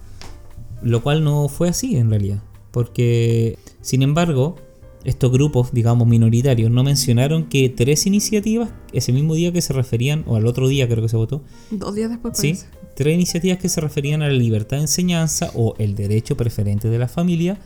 Lo 0.83 1.03
cual 1.03 1.23
no 1.25 1.49
fue 1.49 1.69
así 1.69 1.97
en 1.97 2.11
realidad, 2.11 2.43
porque 2.71 3.59
sin 3.81 4.03
embargo, 4.03 4.57
estos 5.05 5.31
grupos, 5.33 5.73
digamos, 5.73 6.07
minoritarios, 6.09 6.71
no 6.71 6.83
mencionaron 6.85 7.49
que 7.49 7.69
tres 7.69 8.07
iniciativas, 8.07 8.71
ese 8.93 9.13
mismo 9.13 9.35
día 9.35 9.53
que 9.53 9.63
se 9.63 9.73
referían, 9.73 10.25
o 10.27 10.37
al 10.37 10.47
otro 10.47 10.69
día 10.69 10.89
creo 10.89 11.03
que 11.03 11.09
se 11.09 11.17
votó, 11.17 11.43
Dos 11.71 11.95
días 11.95 12.11
después 12.11 12.37
Sí, 12.37 12.55
parece. 12.55 12.67
tres 12.95 13.15
iniciativas 13.15 13.59
que 13.59 13.69
se 13.69 13.81
referían 13.81 14.23
a 14.23 14.29
la 14.29 14.35
libertad 14.35 14.77
de 14.77 14.83
enseñanza 14.83 15.51
o 15.55 15.75
el 15.79 15.95
derecho 15.95 16.37
preferente 16.37 16.89
de 16.89 16.99
la 16.99 17.09
familia 17.09 17.59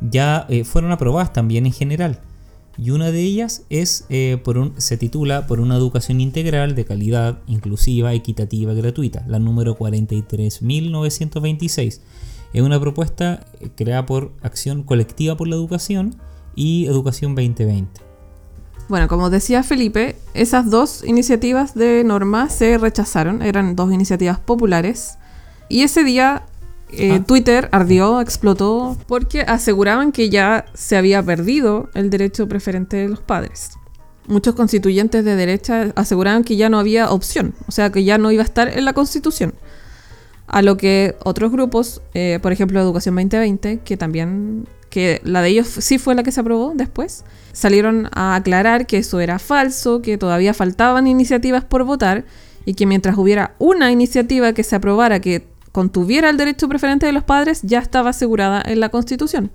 ya 0.00 0.46
eh, 0.48 0.64
fueron 0.64 0.92
aprobadas 0.92 1.32
también 1.32 1.66
en 1.66 1.72
general. 1.72 2.20
Y 2.80 2.92
una 2.92 3.10
de 3.10 3.22
ellas 3.22 3.64
es, 3.70 4.04
eh, 4.08 4.40
por 4.42 4.70
se 4.76 4.96
titula 4.96 5.48
Por 5.48 5.58
una 5.58 5.74
educación 5.74 6.20
integral 6.20 6.76
de 6.76 6.84
calidad, 6.84 7.40
inclusiva, 7.48 8.14
equitativa, 8.14 8.72
gratuita, 8.72 9.24
la 9.26 9.40
número 9.40 9.76
43.926. 9.76 12.00
Es 12.52 12.62
una 12.62 12.78
propuesta 12.80 13.44
eh, 13.60 13.70
creada 13.74 14.06
por 14.06 14.30
Acción 14.42 14.84
Colectiva 14.84 15.36
por 15.36 15.48
la 15.48 15.56
Educación 15.56 16.14
y 16.54 16.86
Educación 16.86 17.34
2020. 17.34 18.00
Bueno, 18.88 19.08
como 19.08 19.28
decía 19.28 19.64
Felipe, 19.64 20.14
esas 20.32 20.70
dos 20.70 21.02
iniciativas 21.04 21.74
de 21.74 22.04
norma 22.04 22.48
se 22.48 22.78
rechazaron, 22.78 23.42
eran 23.42 23.74
dos 23.74 23.92
iniciativas 23.92 24.38
populares. 24.38 25.18
Y 25.68 25.82
ese 25.82 26.04
día 26.04 26.44
eh, 26.90 27.18
Ah. 27.20 27.24
Twitter 27.24 27.68
ardió, 27.72 28.20
explotó, 28.20 28.96
porque 29.06 29.42
aseguraban 29.42 30.12
que 30.12 30.30
ya 30.30 30.66
se 30.74 30.96
había 30.96 31.22
perdido 31.22 31.88
el 31.94 32.10
derecho 32.10 32.48
preferente 32.48 32.96
de 32.96 33.08
los 33.08 33.20
padres. 33.20 33.70
Muchos 34.26 34.54
constituyentes 34.54 35.24
de 35.24 35.36
derecha 35.36 35.92
aseguraban 35.94 36.44
que 36.44 36.56
ya 36.56 36.68
no 36.68 36.78
había 36.78 37.10
opción, 37.10 37.54
o 37.66 37.72
sea, 37.72 37.90
que 37.90 38.04
ya 38.04 38.18
no 38.18 38.30
iba 38.30 38.42
a 38.42 38.46
estar 38.46 38.68
en 38.68 38.84
la 38.84 38.92
constitución. 38.92 39.54
A 40.46 40.62
lo 40.62 40.76
que 40.76 41.14
otros 41.24 41.52
grupos, 41.52 42.00
eh, 42.14 42.38
por 42.40 42.52
ejemplo 42.52 42.80
Educación 42.80 43.14
2020, 43.14 43.80
que 43.84 43.96
también, 43.96 44.66
que 44.88 45.20
la 45.24 45.42
de 45.42 45.50
ellos 45.50 45.66
sí 45.68 45.98
fue 45.98 46.14
la 46.14 46.22
que 46.22 46.32
se 46.32 46.40
aprobó 46.40 46.72
después, 46.74 47.24
salieron 47.52 48.08
a 48.14 48.34
aclarar 48.34 48.86
que 48.86 48.98
eso 48.98 49.20
era 49.20 49.38
falso, 49.38 50.00
que 50.00 50.16
todavía 50.16 50.54
faltaban 50.54 51.06
iniciativas 51.06 51.64
por 51.64 51.84
votar 51.84 52.24
y 52.64 52.74
que 52.74 52.86
mientras 52.86 53.18
hubiera 53.18 53.54
una 53.58 53.90
iniciativa 53.90 54.52
que 54.52 54.62
se 54.62 54.76
aprobara 54.76 55.20
que 55.20 55.46
contuviera 55.78 56.28
el 56.28 56.36
derecho 56.36 56.68
preferente 56.68 57.06
de 57.06 57.12
los 57.12 57.22
padres, 57.22 57.60
ya 57.62 57.78
estaba 57.78 58.10
asegurada 58.10 58.60
en 58.66 58.80
la 58.80 58.88
Constitución. 58.88 59.52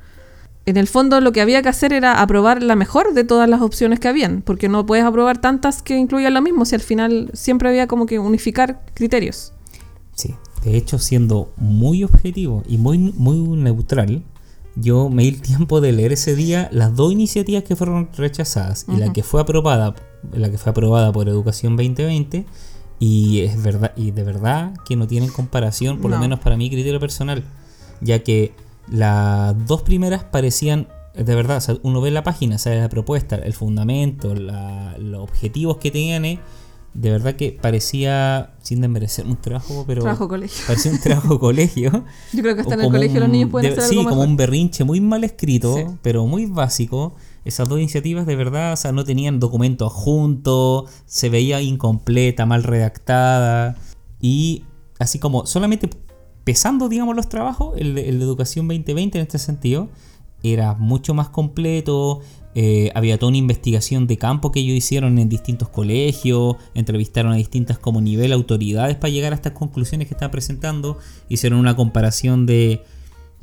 En 0.66 0.78
el 0.78 0.88
fondo 0.88 1.20
lo 1.20 1.34
que 1.34 1.42
había 1.42 1.62
que 1.62 1.68
hacer 1.68 1.92
era 1.92 2.22
aprobar 2.22 2.64
la 2.64 2.78
mejor 2.78 3.14
de 3.14 3.26
todas 3.26 3.50
las 3.50 3.62
opciones 3.62 4.00
que 4.00 4.08
habían, 4.08 4.42
porque 4.42 4.70
no 4.70 4.86
puedes 4.86 5.04
aprobar 5.04 5.42
tantas 5.42 5.82
que 5.82 5.98
incluyan 5.98 6.34
lo 6.34 6.42
mismo, 6.42 6.64
si 6.64 6.76
al 6.76 6.82
final 6.82 7.30
siempre 7.34 7.68
había 7.68 7.88
como 7.88 8.06
que 8.06 8.20
unificar 8.20 8.86
criterios. 8.94 9.52
Sí, 10.16 10.34
de 10.64 10.78
hecho, 10.78 10.98
siendo 10.98 11.52
muy 11.58 12.06
objetivo 12.06 12.64
y 12.70 12.78
muy, 12.78 12.98
muy 12.98 13.40
neutral, 13.58 14.24
yo 14.78 15.10
me 15.10 15.24
di 15.24 15.28
el 15.28 15.42
tiempo 15.42 15.82
de 15.82 15.92
leer 15.92 16.14
ese 16.14 16.38
día 16.38 16.70
las 16.72 16.96
dos 16.96 17.12
iniciativas 17.12 17.66
que 17.66 17.76
fueron 17.76 18.08
rechazadas 18.16 18.86
y 18.88 18.96
la 18.96 19.12
que 19.12 19.24
fue 19.24 19.42
aprobada, 19.42 19.94
la 20.32 20.50
que 20.50 20.58
fue 20.58 20.70
aprobada 20.70 21.12
por 21.12 21.28
Educación 21.28 21.76
2020 21.76 22.46
y 23.00 23.42
es 23.42 23.62
verdad 23.62 23.92
y 23.96 24.12
de 24.12 24.24
verdad 24.24 24.74
que 24.86 24.96
no 24.96 25.08
tienen 25.08 25.30
comparación, 25.30 26.00
por 26.00 26.10
No. 26.12 26.18
lo 26.18 26.22
menos 26.22 26.40
para 26.40 26.56
mi 26.58 26.70
criterio 26.70 27.00
personal, 27.00 27.44
ya 28.02 28.20
que 28.20 28.54
las 28.90 29.56
dos 29.68 29.82
primeras 29.82 30.24
parecían 30.24 30.88
de 31.16 31.36
verdad, 31.36 31.58
o 31.58 31.62
sea, 31.62 31.76
uno 31.84 32.02
ve 32.02 32.10
la 32.10 32.24
página, 32.24 32.58
sale 32.58 32.80
la 32.82 32.90
propuesta, 32.90 33.36
el 33.36 33.54
fundamento, 33.54 34.34
la- 34.34 34.96
los 34.98 35.22
objetivos 35.22 35.78
que 35.78 35.92
tenían, 35.92 36.26
eh, 36.26 36.40
de 36.96 37.12
verdad 37.12 37.36
que 37.36 37.52
parecía, 37.52 38.54
sin 38.64 38.82
desmerecer 38.82 39.26
un 39.28 39.36
trabajo, 39.36 39.84
pero 39.86 40.02
Trabajo 40.02 40.28
colegio. 40.28 40.64
parecía 40.66 40.92
un 40.92 41.00
trabajo 41.00 41.40
colegio. 41.40 41.92
Yo 42.34 42.42
creo 42.42 42.56
que 42.56 42.62
hasta 42.62 42.74
en 42.74 42.82
el 42.82 42.92
colegio 42.92 43.20
los 43.20 43.30
niños 43.30 43.52
pueden 43.52 43.70
de- 43.76 43.78
hacer 43.78 43.90
Sí, 43.90 43.98
algo 44.00 44.10
como 44.10 44.22
mejor. 44.22 44.30
un 44.32 44.38
berrinche 44.38 44.84
muy 44.84 45.02
mal 45.02 45.24
escrito, 45.24 45.76
Sí. 45.78 45.84
pero 46.02 46.26
muy 46.26 46.48
básico. 46.48 47.14
Esas 47.46 47.68
dos 47.68 47.80
iniciativas 47.80 48.26
de 48.26 48.36
verdad, 48.36 48.74
o 48.74 48.76
sea, 48.78 48.92
no 48.92 49.04
tenían 49.04 49.40
documento 49.40 49.86
adjunto, 49.86 50.86
se 51.06 51.30
veía 51.30 51.62
incompleta, 51.62 52.46
mal 52.46 52.64
redactada. 52.64 53.76
Y 54.20 54.64
así 55.00 55.20
como 55.20 55.46
solamente 55.46 55.90
pesando, 56.44 56.90
digamos, 56.90 57.16
los 57.16 57.30
trabajos, 57.30 57.76
el 57.78 57.96
de, 57.96 58.10
Educación 58.10 58.68
2020 58.68 59.18
en 59.18 59.22
este 59.22 59.40
sentido, 59.40 59.90
era 60.44 60.74
mucho 60.76 61.14
más 61.14 61.30
completo. 61.30 62.22
eh, 62.56 62.92
había 62.94 63.18
toda 63.18 63.30
una 63.30 63.38
investigación 63.38 64.06
de 64.06 64.18
campo 64.18 64.52
que 64.52 64.60
ellos 64.60 64.76
hicieron 64.76 65.18
en 65.18 65.28
distintos 65.28 65.70
colegios, 65.70 66.58
entrevistaron 66.76 67.32
a 67.32 67.36
distintas 67.36 67.80
como 67.80 68.00
nivel 68.00 68.32
autoridades 68.32 68.96
para 68.96 69.12
llegar 69.12 69.34
a 69.34 69.36
estas 69.36 69.54
conclusiones 69.54 70.08
que 70.08 70.14
están 70.14 70.30
presentando, 70.30 71.00
hicieron 71.30 71.60
una 71.60 71.76
comparación 71.76 72.46
de 72.46 72.84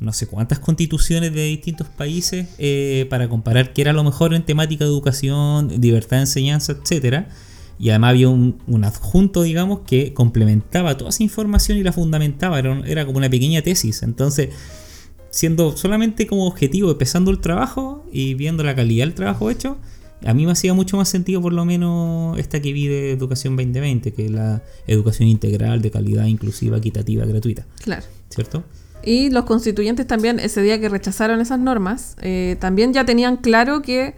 no 0.01 0.13
sé 0.13 0.25
cuántas 0.25 0.57
constituciones 0.57 1.31
de 1.31 1.45
distintos 1.45 1.87
países 1.87 2.47
eh, 2.57 3.05
para 3.09 3.29
comparar 3.29 3.71
qué 3.71 3.83
era 3.83 3.93
lo 3.93 4.03
mejor 4.03 4.33
en 4.33 4.43
temática 4.43 4.83
de 4.83 4.89
educación, 4.89 5.69
libertad 5.79 6.17
de 6.17 6.23
enseñanza, 6.23 6.73
etcétera. 6.73 7.29
Y 7.77 7.89
además 7.91 8.09
había 8.09 8.29
un, 8.29 8.57
un 8.65 8.83
adjunto, 8.83 9.43
digamos, 9.43 9.81
que 9.81 10.13
complementaba 10.13 10.97
toda 10.97 11.11
esa 11.11 11.21
información 11.21 11.77
y 11.77 11.83
la 11.83 11.93
fundamentaba. 11.93 12.57
Era, 12.57 12.81
era 12.85 13.05
como 13.05 13.19
una 13.19 13.29
pequeña 13.29 13.61
tesis. 13.61 14.01
Entonces, 14.01 14.49
siendo 15.29 15.77
solamente 15.77 16.25
como 16.25 16.47
objetivo, 16.47 16.91
empezando 16.91 17.29
el 17.29 17.39
trabajo 17.39 18.03
y 18.11 18.33
viendo 18.33 18.63
la 18.63 18.75
calidad 18.75 19.05
del 19.05 19.13
trabajo 19.13 19.51
hecho, 19.51 19.77
a 20.25 20.33
mí 20.33 20.47
me 20.47 20.51
hacía 20.51 20.73
mucho 20.73 20.97
más 20.97 21.09
sentido 21.09 21.41
por 21.41 21.53
lo 21.53 21.63
menos 21.63 22.39
esta 22.39 22.59
que 22.59 22.73
vi 22.73 22.87
de 22.87 23.11
Educación 23.11 23.55
2020, 23.55 24.13
que 24.13 24.25
es 24.25 24.31
la 24.31 24.63
educación 24.87 25.29
integral 25.29 25.81
de 25.81 25.91
calidad 25.91 26.25
inclusiva, 26.25 26.77
equitativa, 26.77 27.25
gratuita. 27.25 27.67
Claro. 27.83 28.05
¿Cierto? 28.29 28.63
Y 29.03 29.29
los 29.29 29.45
constituyentes 29.45 30.05
también, 30.07 30.39
ese 30.39 30.61
día 30.61 30.79
que 30.79 30.89
rechazaron 30.89 31.41
esas 31.41 31.59
normas, 31.59 32.15
eh, 32.21 32.55
también 32.59 32.93
ya 32.93 33.05
tenían 33.05 33.37
claro 33.37 33.81
que 33.81 34.15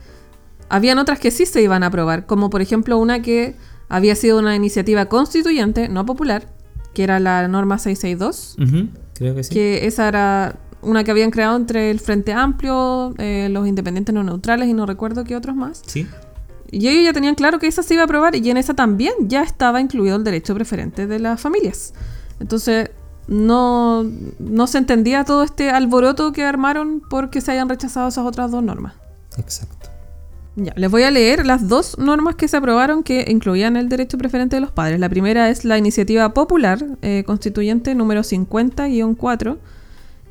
habían 0.70 0.98
otras 1.00 1.20
que 1.20 1.32
sí 1.32 1.46
se 1.46 1.62
iban 1.62 1.84
a 1.84 1.88
aprobar, 1.88 2.26
como 2.26 2.50
por 2.50 2.62
ejemplo 2.62 2.98
una 2.98 3.22
que 3.22 3.56
había 3.90 4.16
sido 4.16 4.40
una 4.40 4.56
iniciativa 4.56 5.06
constituyente, 5.06 5.88
no 5.88 6.06
popular, 6.06 6.48
que 6.94 7.04
era 7.04 7.20
la 7.20 7.48
norma 7.48 7.78
662, 7.78 8.58
Ujú, 8.60 8.90
creo 9.14 9.36
que 9.36 9.44
sí. 9.44 9.54
que 9.54 9.86
esa 9.88 10.08
era 10.08 10.56
una 10.82 11.04
que 11.04 11.12
habían 11.12 11.32
creado 11.32 11.56
entre 11.56 11.90
el 11.92 12.00
Frente 12.00 12.34
Amplio, 12.34 13.14
eh, 13.18 13.48
los 13.52 13.68
independientes 13.68 14.14
no 14.14 14.24
neutrales 14.24 14.68
y 14.68 14.74
no 14.74 14.86
recuerdo 14.86 15.24
qué 15.24 15.36
otros 15.36 15.56
más. 15.56 15.82
Sí. 15.86 16.08
Y 16.72 16.88
ellos 16.88 17.04
ya 17.04 17.14
tenían 17.14 17.36
claro 17.36 17.60
que 17.60 17.68
esa 17.68 17.84
se 17.84 17.94
iba 17.94 18.02
a 18.02 18.06
aprobar 18.06 18.36
y 18.36 18.50
en 18.50 18.58
esa 18.58 18.74
también 18.74 19.14
ya 19.22 19.44
estaba 19.44 19.80
incluido 19.80 20.16
el 20.18 20.24
derecho 20.24 20.56
preferente 20.56 21.06
de 21.08 21.20
las 21.20 21.40
familias. 21.40 21.94
Entonces, 22.40 22.90
no, 23.28 24.04
no 24.40 24.68
se 24.68 24.78
entendía 24.78 25.24
todo 25.24 25.44
este 25.44 25.70
alboroto 25.70 26.32
que 26.34 26.44
armaron 26.44 27.02
porque 27.10 27.42
se 27.42 27.52
hayan 27.52 27.70
rechazado 27.70 28.08
esas 28.10 28.26
otras 28.26 28.52
dos 28.52 28.64
normas. 28.64 28.94
Exacto. 29.38 29.90
Ya, 30.56 30.72
les 30.76 30.92
voy 30.92 31.02
a 31.02 31.10
leer 31.10 31.48
las 31.48 31.68
dos 31.68 31.98
normas 31.98 32.36
que 32.36 32.48
se 32.48 32.58
aprobaron 32.58 33.02
que 33.02 33.26
incluían 33.28 33.76
el 33.76 33.90
derecho 33.90 34.20
preferente 34.20 34.56
de 34.56 34.60
los 34.62 34.72
padres. 34.72 35.00
La 35.00 35.10
primera 35.10 35.50
es 35.50 35.66
la 35.66 35.80
iniciativa 35.80 36.32
popular 36.36 36.86
eh, 37.02 37.24
constituyente 37.26 37.96
número 37.96 38.22
50-4, 38.22 39.58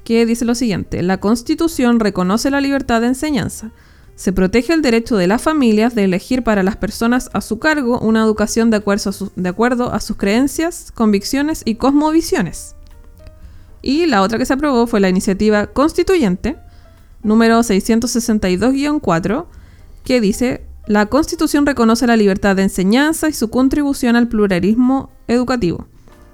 que 0.05 0.25
dice 0.27 0.45
lo 0.45 0.55
siguiente. 0.55 1.03
La 1.03 1.19
Constitución 1.19 1.99
reconoce 1.99 2.51
la 2.53 2.61
libertad 2.61 3.01
de 3.01 3.09
enseñanza. 3.09 3.71
Se 4.15 4.33
protege 4.33 4.73
el 4.75 4.83
derecho 4.83 5.17
de 5.17 5.27
las 5.27 5.43
familias 5.43 5.95
de 5.97 6.05
elegir 6.05 6.45
para 6.45 6.63
las 6.63 6.77
personas 6.77 7.31
a 7.33 7.41
su 7.41 7.59
cargo 7.59 7.99
una 7.99 8.23
educación 8.23 8.71
de 8.71 8.77
acuerdo 8.77 9.11
a, 9.11 9.13
su- 9.13 9.33
de 9.35 9.49
acuerdo 9.49 9.93
a 9.93 10.01
sus 10.01 10.17
creencias, 10.17 10.93
convicciones 10.93 11.63
y 11.65 11.77
cosmovisiones. 11.77 12.77
Y 13.83 14.07
la 14.07 14.23
otra 14.23 14.39
que 14.39 14.47
se 14.47 14.55
aprobó 14.55 14.87
fue 14.87 15.01
la 15.01 15.09
iniciativa 15.09 15.67
constituyente 15.67 16.57
número 17.23 17.61
662-4, 17.61 19.47
que 20.05 20.21
dice, 20.21 20.67
la 20.87 21.07
Constitución 21.07 21.67
reconoce 21.67 22.07
la 22.07 22.17
libertad 22.17 22.57
de 22.57 22.65
enseñanza 22.65 23.29
y 23.29 23.33
su 23.33 23.51
contribución 23.51 24.17
al 24.17 24.29
pluralismo 24.29 25.11
educativo. 25.29 25.87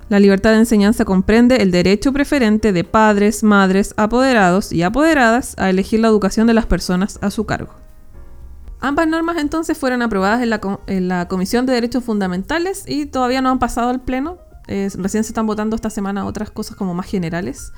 La 0.08 0.20
libertad 0.20 0.52
de 0.52 0.58
enseñanza 0.58 1.04
comprende 1.04 1.60
el 1.62 1.70
derecho 1.70 2.14
preferente 2.14 2.72
de 2.72 2.82
padres, 2.82 3.42
madres, 3.42 3.92
apoderados 3.98 4.72
y 4.72 4.82
apoderadas 4.82 5.54
a 5.58 5.68
elegir 5.68 6.00
la 6.00 6.08
educación 6.08 6.46
de 6.46 6.54
las 6.54 6.64
personas 6.64 7.18
a 7.20 7.30
su 7.30 7.44
cargo. 7.44 7.74
Ambas 8.80 9.06
normas 9.06 9.36
entonces 9.36 9.76
fueron 9.76 10.00
aprobadas 10.00 10.40
en 10.42 10.48
la, 10.50 10.60
en 10.86 11.08
la 11.08 11.28
Comisión 11.28 11.66
de 11.66 11.74
Derechos 11.74 12.04
Fundamentales 12.04 12.84
y 12.86 13.04
todavía 13.04 13.42
no 13.42 13.50
han 13.50 13.58
pasado 13.58 13.90
al 13.90 14.00
Pleno. 14.00 14.38
Eh, 14.68 14.88
recién 14.94 15.24
se 15.24 15.30
están 15.30 15.46
votando 15.46 15.74
esta 15.74 15.90
semana 15.90 16.26
otras 16.26 16.50
cosas 16.50 16.76
como 16.76 16.94
más 16.94 17.06
generales. 17.06 17.72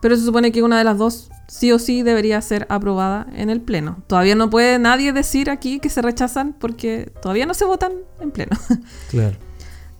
Pero 0.00 0.16
se 0.16 0.24
supone 0.24 0.52
que 0.52 0.62
una 0.62 0.78
de 0.78 0.84
las 0.84 0.98
dos 0.98 1.30
sí 1.48 1.72
o 1.72 1.78
sí 1.78 2.02
debería 2.02 2.40
ser 2.42 2.66
aprobada 2.68 3.26
en 3.34 3.50
el 3.50 3.60
Pleno. 3.60 4.02
Todavía 4.06 4.34
no 4.34 4.50
puede 4.50 4.78
nadie 4.78 5.12
decir 5.12 5.48
aquí 5.48 5.80
que 5.80 5.88
se 5.88 6.02
rechazan 6.02 6.52
porque 6.52 7.10
todavía 7.22 7.46
no 7.46 7.54
se 7.54 7.64
votan 7.64 7.92
en 8.20 8.30
Pleno. 8.30 8.56
Claro. 9.10 9.36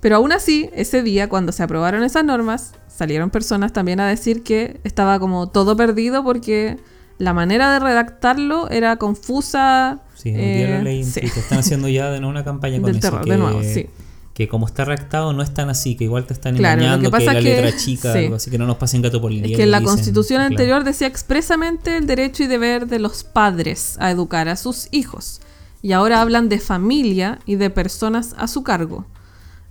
Pero 0.01 0.16
aún 0.16 0.31
así, 0.31 0.70
ese 0.75 1.03
día, 1.03 1.29
cuando 1.29 1.51
se 1.53 1.62
aprobaron 1.62 2.05
esas 2.05 2.25
normas, 2.25 2.75
salieron 2.87 3.31
personas 3.31 3.72
también 3.72 3.99
a 3.99 4.07
decir 4.07 4.42
que 4.42 4.79
estaba 4.85 5.18
como 5.18 5.49
todo 5.49 5.77
perdido 5.77 6.22
porque 6.22 6.79
la 7.18 7.33
manera 7.33 7.72
de 7.72 7.81
redactarlo 7.81 8.68
era 8.70 8.96
confusa. 8.96 10.01
Sí, 10.14 10.31
hoy 10.31 10.37
día 10.37 10.79
eh, 10.79 10.83
ley 10.83 11.03
sí. 11.03 11.20
implica. 11.20 11.40
Están 11.40 11.59
haciendo 11.59 11.88
ya 11.88 12.11
de 12.11 12.20
nuevo 12.20 12.31
una 12.31 12.44
campaña 12.44 12.77
con 12.81 12.87
Del 12.87 12.99
eso. 12.99 13.09
terror, 13.09 13.25
que, 13.25 13.31
de 13.33 13.38
nuevo, 13.38 13.62
sí. 13.62 13.88
Que 14.37 14.49
como 14.49 14.66
está 14.66 14.85
redactado 14.85 15.33
no 15.33 15.42
es 15.42 15.55
tan 15.55 15.70
así, 15.70 15.96
que 15.96 16.05
igual 16.05 16.27
te 16.27 16.35
están 16.35 16.57
Claro, 16.57 16.79
que 16.79 16.85
engañando, 16.85 17.11
que, 17.11 17.11
pasa 17.11 17.33
la 17.33 17.40
que- 17.40 17.44
letra 17.62 17.75
chica, 17.79 18.12
sí. 18.12 18.18
algo 18.18 18.35
así 18.37 18.51
que 18.51 18.59
no 18.59 18.66
nos 18.66 18.77
pasen 18.77 19.01
gato 19.01 19.18
por 19.18 19.33
Es 19.33 19.40
que 19.57 19.64
la 19.64 19.81
dicen. 19.81 19.94
constitución 19.94 20.40
Claro. 20.40 20.53
anterior 20.53 20.85
decía 20.85 21.07
expresamente 21.07 21.96
el 21.96 22.07
derecho 22.07 22.42
y 22.42 22.46
deber 22.46 22.87
de 22.87 22.99
los 22.99 23.25
padres 23.25 23.96
a 23.99 24.11
educar 24.11 24.49
a 24.51 24.57
sus 24.57 24.88
hijos. 24.90 25.40
Y 25.81 25.92
ahora 25.92 26.20
hablan 26.20 26.51
de 26.51 26.59
familia 26.59 27.38
y 27.46 27.55
de 27.57 27.70
personas 27.70 28.35
a 28.37 28.46
su 28.46 28.62
cargo. 28.62 29.07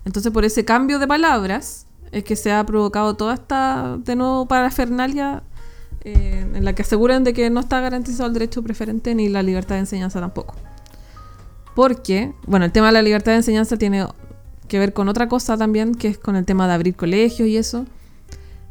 Entonces, 0.03 0.31
por 0.31 0.45
ese 0.45 0.65
cambio 0.65 0.97
de 0.97 1.07
palabras, 1.07 1.85
es 2.11 2.23
que 2.23 2.35
se 2.35 2.51
ha 2.51 2.65
provocado 2.65 3.15
toda 3.15 3.35
esta, 3.35 3.97
de 4.03 4.15
nuevo, 4.15 4.47
parafernalia 4.47 5.43
eh, 6.01 6.47
en 6.55 6.65
la 6.65 6.73
que 6.73 6.81
aseguran 6.81 7.23
de 7.23 7.33
que 7.33 7.49
no 7.51 7.59
está 7.59 7.81
garantizado 7.81 8.25
el 8.27 8.33
derecho 8.33 8.63
preferente 8.63 9.13
ni 9.13 9.29
la 9.29 9.43
libertad 9.43 9.75
de 9.75 9.81
enseñanza 9.81 10.19
tampoco. 10.19 10.55
Porque, 11.75 12.33
bueno, 12.47 12.65
el 12.65 12.71
tema 12.71 12.87
de 12.87 12.93
la 12.93 13.01
libertad 13.01 13.33
de 13.33 13.37
enseñanza 13.37 13.77
tiene 13.77 14.07
que 14.67 14.79
ver 14.79 14.93
con 14.93 15.09
otra 15.09 15.27
cosa 15.27 15.57
también, 15.57 15.95
que 15.95 16.07
es 16.09 16.17
con 16.17 16.35
el 16.35 16.45
tema 16.45 16.67
de 16.67 16.73
abrir 16.73 16.95
colegios 16.95 17.47
y 17.47 17.57
eso. 17.57 17.85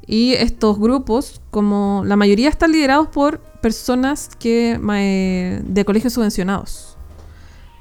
Y 0.06 0.34
estos 0.34 0.78
grupos, 0.78 1.40
como 1.50 2.02
la 2.04 2.16
mayoría 2.16 2.48
están 2.48 2.72
liderados 2.72 3.08
por 3.08 3.40
personas 3.40 4.30
que 4.38 4.78
eh, 4.92 5.62
de 5.64 5.84
colegios 5.84 6.12
subvencionados. 6.12 6.96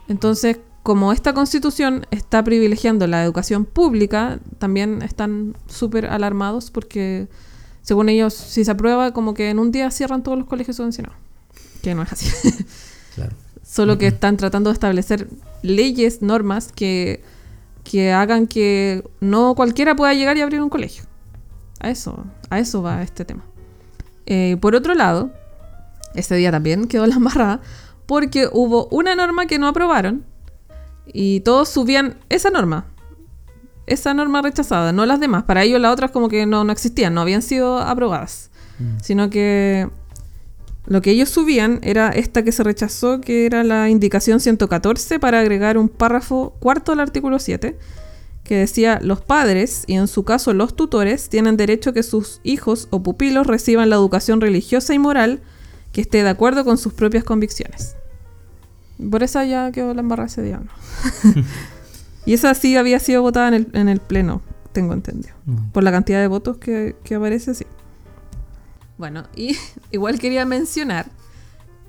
Entonces, 0.07 0.59
como 0.83 1.11
esta 1.11 1.33
constitución 1.33 2.05
está 2.11 2.43
privilegiando 2.43 3.07
la 3.07 3.23
educación 3.23 3.65
pública, 3.65 4.39
también 4.59 5.01
están 5.01 5.55
súper 5.67 6.05
alarmados 6.05 6.71
porque, 6.71 7.27
según 7.81 8.09
ellos, 8.09 8.33
si 8.33 8.63
se 8.63 8.71
aprueba, 8.71 9.11
como 9.11 9.33
que 9.33 9.49
en 9.49 9.59
un 9.59 9.71
día 9.71 9.91
cierran 9.91 10.23
todos 10.23 10.37
los 10.37 10.47
colegios 10.47 10.77
subvencionados. 10.77 11.17
Que 11.81 11.95
no 11.95 12.03
es 12.03 12.13
así. 12.13 12.27
Solo 13.63 13.97
que 13.97 14.07
están 14.07 14.37
tratando 14.37 14.69
de 14.69 14.73
establecer 14.73 15.27
leyes, 15.61 16.21
normas 16.21 16.71
que, 16.73 17.23
que 17.83 18.11
hagan 18.11 18.47
que 18.47 19.03
no 19.19 19.55
cualquiera 19.55 19.95
pueda 19.95 20.13
llegar 20.13 20.37
y 20.37 20.41
abrir 20.41 20.61
un 20.61 20.69
colegio. 20.69 21.03
A 21.79 21.89
eso, 21.89 22.25
a 22.49 22.59
eso 22.59 22.81
va 22.81 23.01
este 23.01 23.25
tema. 23.25 23.43
Eh, 24.25 24.57
por 24.61 24.75
otro 24.75 24.93
lado, 24.93 25.31
ese 26.15 26.35
día 26.35 26.51
también 26.51 26.87
quedó 26.87 27.05
la 27.07 27.15
embarrada 27.15 27.61
porque 28.05 28.47
hubo 28.51 28.87
una 28.87 29.15
norma 29.15 29.45
que 29.45 29.59
no 29.59 29.67
aprobaron 29.67 30.25
y 31.05 31.41
todos 31.41 31.69
subían 31.69 32.17
esa 32.29 32.49
norma. 32.49 32.85
Esa 33.85 34.13
norma 34.13 34.41
rechazada, 34.41 34.93
no 34.93 35.05
las 35.05 35.19
demás. 35.19 35.43
Para 35.43 35.63
ellos 35.63 35.81
las 35.81 35.91
otras 35.91 36.11
como 36.11 36.29
que 36.29 36.45
no, 36.45 36.63
no 36.63 36.71
existían, 36.71 37.13
no 37.13 37.21
habían 37.21 37.41
sido 37.41 37.79
aprobadas. 37.79 38.49
Mm. 38.79 38.99
Sino 39.01 39.29
que 39.29 39.89
lo 40.85 41.01
que 41.01 41.11
ellos 41.11 41.29
subían 41.29 41.79
era 41.81 42.09
esta 42.09 42.43
que 42.43 42.51
se 42.51 42.63
rechazó, 42.63 43.21
que 43.21 43.45
era 43.45 43.63
la 43.63 43.89
indicación 43.89 44.39
114 44.39 45.19
para 45.19 45.39
agregar 45.39 45.77
un 45.77 45.89
párrafo 45.89 46.55
cuarto 46.59 46.91
al 46.91 46.99
artículo 46.99 47.39
7 47.39 47.77
que 48.43 48.57
decía, 48.57 48.99
los 49.01 49.21
padres, 49.21 49.83
y 49.87 49.93
en 49.93 50.07
su 50.07 50.23
caso 50.23 50.53
los 50.53 50.75
tutores, 50.75 51.29
tienen 51.29 51.55
derecho 51.55 51.91
a 51.91 51.93
que 51.93 52.03
sus 52.03 52.41
hijos 52.43 52.87
o 52.91 53.01
pupilos 53.01 53.47
reciban 53.47 53.89
la 53.89 53.95
educación 53.95 54.41
religiosa 54.41 54.93
y 54.93 54.99
moral 54.99 55.41
que 55.93 56.01
esté 56.01 56.23
de 56.23 56.29
acuerdo 56.29 56.65
con 56.65 56.77
sus 56.77 56.93
propias 56.93 57.23
convicciones. 57.23 57.95
Por 59.09 59.23
eso 59.23 59.41
ya 59.43 59.71
quedó 59.71 59.93
la 59.93 60.01
embarrada 60.01 60.27
ese 60.27 60.41
día. 60.41 60.61
y 62.25 62.33
esa 62.33 62.53
sí 62.53 62.75
había 62.75 62.99
sido 62.99 63.21
votada 63.21 63.47
en 63.47 63.53
el, 63.53 63.67
en 63.73 63.87
el 63.87 63.99
pleno, 63.99 64.41
tengo 64.73 64.93
entendido. 64.93 65.35
Mm. 65.45 65.71
Por 65.71 65.83
la 65.83 65.91
cantidad 65.91 66.19
de 66.19 66.27
votos 66.27 66.57
que, 66.57 66.95
que 67.03 67.15
aparece, 67.15 67.53
sí. 67.53 67.65
Bueno, 68.97 69.23
y 69.35 69.57
igual 69.91 70.19
quería 70.19 70.45
mencionar 70.45 71.07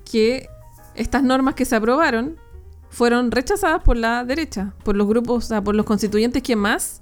que 0.09 0.49
estas 0.95 1.23
normas 1.23 1.55
que 1.55 1.65
se 1.65 1.75
aprobaron 1.75 2.37
fueron 2.89 3.31
rechazadas 3.31 3.83
por 3.83 3.97
la 3.97 4.23
derecha, 4.23 4.73
por 4.83 4.95
los 4.95 5.07
grupos, 5.07 5.45
o 5.45 5.47
sea, 5.47 5.61
por 5.61 5.75
los 5.75 5.85
constituyentes 5.85 6.41
que 6.41 6.55
más 6.55 7.01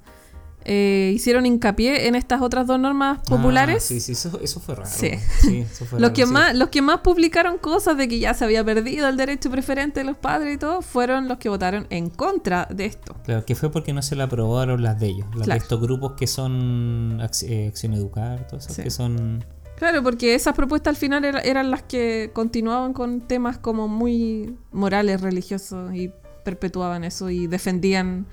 eh, 0.66 1.12
hicieron 1.14 1.46
hincapié 1.46 2.08
en 2.08 2.16
estas 2.16 2.42
otras 2.42 2.66
dos 2.66 2.80
normas 2.80 3.20
ah, 3.20 3.24
populares. 3.26 3.84
sí, 3.84 4.00
sí, 4.00 4.14
eso, 4.14 4.60
fue 4.60 4.76
raro. 4.76 4.90
Sí. 4.90 5.12
los, 5.98 6.12
que 6.12 6.26
Más, 6.26 6.56
los 6.56 6.70
que 6.70 6.82
más 6.82 7.02
publicaron 7.02 7.58
cosas 7.58 7.98
de 7.98 8.08
que 8.08 8.20
ya 8.20 8.34
se 8.34 8.46
había 8.46 8.64
perdido 8.64 9.10
el 9.10 9.18
derecho 9.18 9.52
preferente 9.52 10.00
de 10.00 10.06
los 10.06 10.18
padres 10.18 10.56
y 10.56 10.58
todo, 10.58 10.82
fueron 10.82 11.28
los 11.28 11.38
que 11.38 11.50
votaron 11.50 11.86
en 11.90 12.10
contra 12.10 12.68
de 12.72 12.86
esto. 12.86 13.16
Claro, 13.26 13.46
que 13.46 13.56
fue 13.56 13.72
porque 13.72 13.94
no 13.94 14.02
se 14.02 14.16
le 14.16 14.24
aprobaron 14.24 14.82
las 14.82 15.00
de 15.00 15.08
ellos, 15.08 15.28
las 15.36 15.48
de 15.48 15.58
estos 15.58 15.82
grupos 15.82 16.14
que 16.14 16.28
son 16.28 17.20
eh, 17.44 17.68
Acción 17.68 17.94
Educar, 17.94 18.48
todos 18.48 18.66
esos 18.66 18.84
que 18.84 18.90
son 18.90 19.44
Claro, 19.78 20.04
porque 20.04 20.36
esas 20.36 20.56
propuestas 20.56 20.92
al 20.92 20.98
final 20.98 21.26
eran 21.26 21.72
las 21.72 21.84
que 21.84 22.32
continuaban 22.34 22.94
con 22.94 23.22
temas 23.22 23.58
como 23.58 23.88
muy 23.88 24.56
morales, 24.72 25.22
religiosos 25.22 25.94
y 25.94 26.12
perpetuaban 26.44 27.04
eso 27.04 27.30
y 27.30 27.48
defendían, 27.48 28.26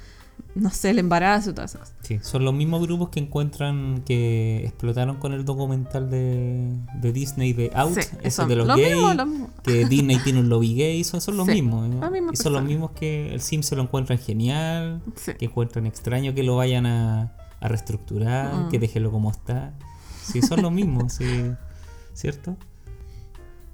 no 0.54 0.70
sé, 0.70 0.90
el 0.90 0.98
embarazo 0.98 1.50
y 1.50 1.54
todas 1.54 1.74
esas 1.74 1.88
cosas. 1.88 1.96
Sí, 2.02 2.18
son 2.22 2.44
los 2.44 2.52
mismos 2.52 2.82
grupos 2.82 3.08
que 3.08 3.20
encuentran 3.20 4.02
que 4.04 4.64
explotaron 4.64 5.16
con 5.16 5.32
el 5.32 5.44
documental 5.44 6.10
de, 6.10 6.76
Disney 7.00 7.52
de 7.52 7.70
Out, 7.74 7.98
eso 8.22 8.46
de 8.46 8.56
los 8.56 8.68
gays, 8.68 8.96
que 9.62 9.86
Disney 9.86 10.18
tiene 10.18 10.40
un 10.40 10.48
lobby 10.48 10.74
gay, 10.74 11.04
son, 11.04 11.20
los 11.36 11.46
mismos. 11.46 11.88
y 12.32 12.36
son 12.36 12.52
los 12.52 12.62
mismos 12.62 12.90
que 12.92 13.32
el 13.32 13.40
Sim 13.40 13.62
se 13.62 13.76
lo 13.76 13.82
encuentran 13.82 14.18
genial, 14.18 15.00
que 15.38 15.44
encuentran 15.44 15.86
extraño 15.86 16.34
que 16.34 16.42
lo 16.42 16.56
vayan 16.56 16.86
a, 16.86 17.32
reestructurar, 17.60 18.54
mm. 18.54 18.68
que 18.70 18.78
déjelo 18.78 19.10
como 19.10 19.30
está. 19.30 19.74
Sí, 20.22 20.42
son 20.42 20.62
los 20.62 20.72
mismos, 20.72 21.14
sí. 21.14 21.52
¿Cierto? 22.14 22.56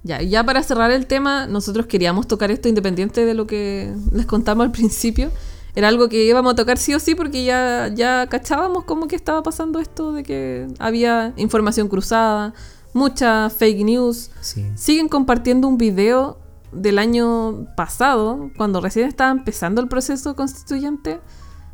Ya, 0.03 0.21
y 0.21 0.29
ya 0.29 0.43
para 0.43 0.63
cerrar 0.63 0.91
el 0.91 1.05
tema, 1.05 1.47
nosotros 1.47 1.85
queríamos 1.85 2.27
tocar 2.27 2.49
esto 2.51 2.69
independiente 2.69 3.25
de 3.25 3.33
lo 3.33 3.45
que 3.45 3.93
les 4.11 4.25
contamos 4.25 4.65
al 4.65 4.71
principio. 4.71 5.31
Era 5.75 5.89
algo 5.89 6.09
que 6.09 6.23
íbamos 6.23 6.53
a 6.53 6.55
tocar 6.55 6.77
sí 6.77 6.93
o 6.95 6.99
sí 6.99 7.13
porque 7.13 7.43
ya, 7.43 7.91
ya 7.93 8.25
cachábamos 8.27 8.85
cómo 8.85 9.07
que 9.07 9.15
estaba 9.15 9.43
pasando 9.43 9.79
esto 9.79 10.11
de 10.11 10.23
que 10.23 10.67
había 10.79 11.33
información 11.37 11.87
cruzada, 11.87 12.53
mucha 12.93 13.49
fake 13.49 13.85
news. 13.85 14.31
Siguen 14.75 15.07
compartiendo 15.07 15.67
un 15.67 15.77
video 15.77 16.39
del 16.71 16.97
año 16.97 17.67
pasado, 17.75 18.49
cuando 18.57 18.81
recién 18.81 19.07
estaba 19.07 19.31
empezando 19.31 19.81
el 19.81 19.87
proceso 19.87 20.35
constituyente, 20.35 21.19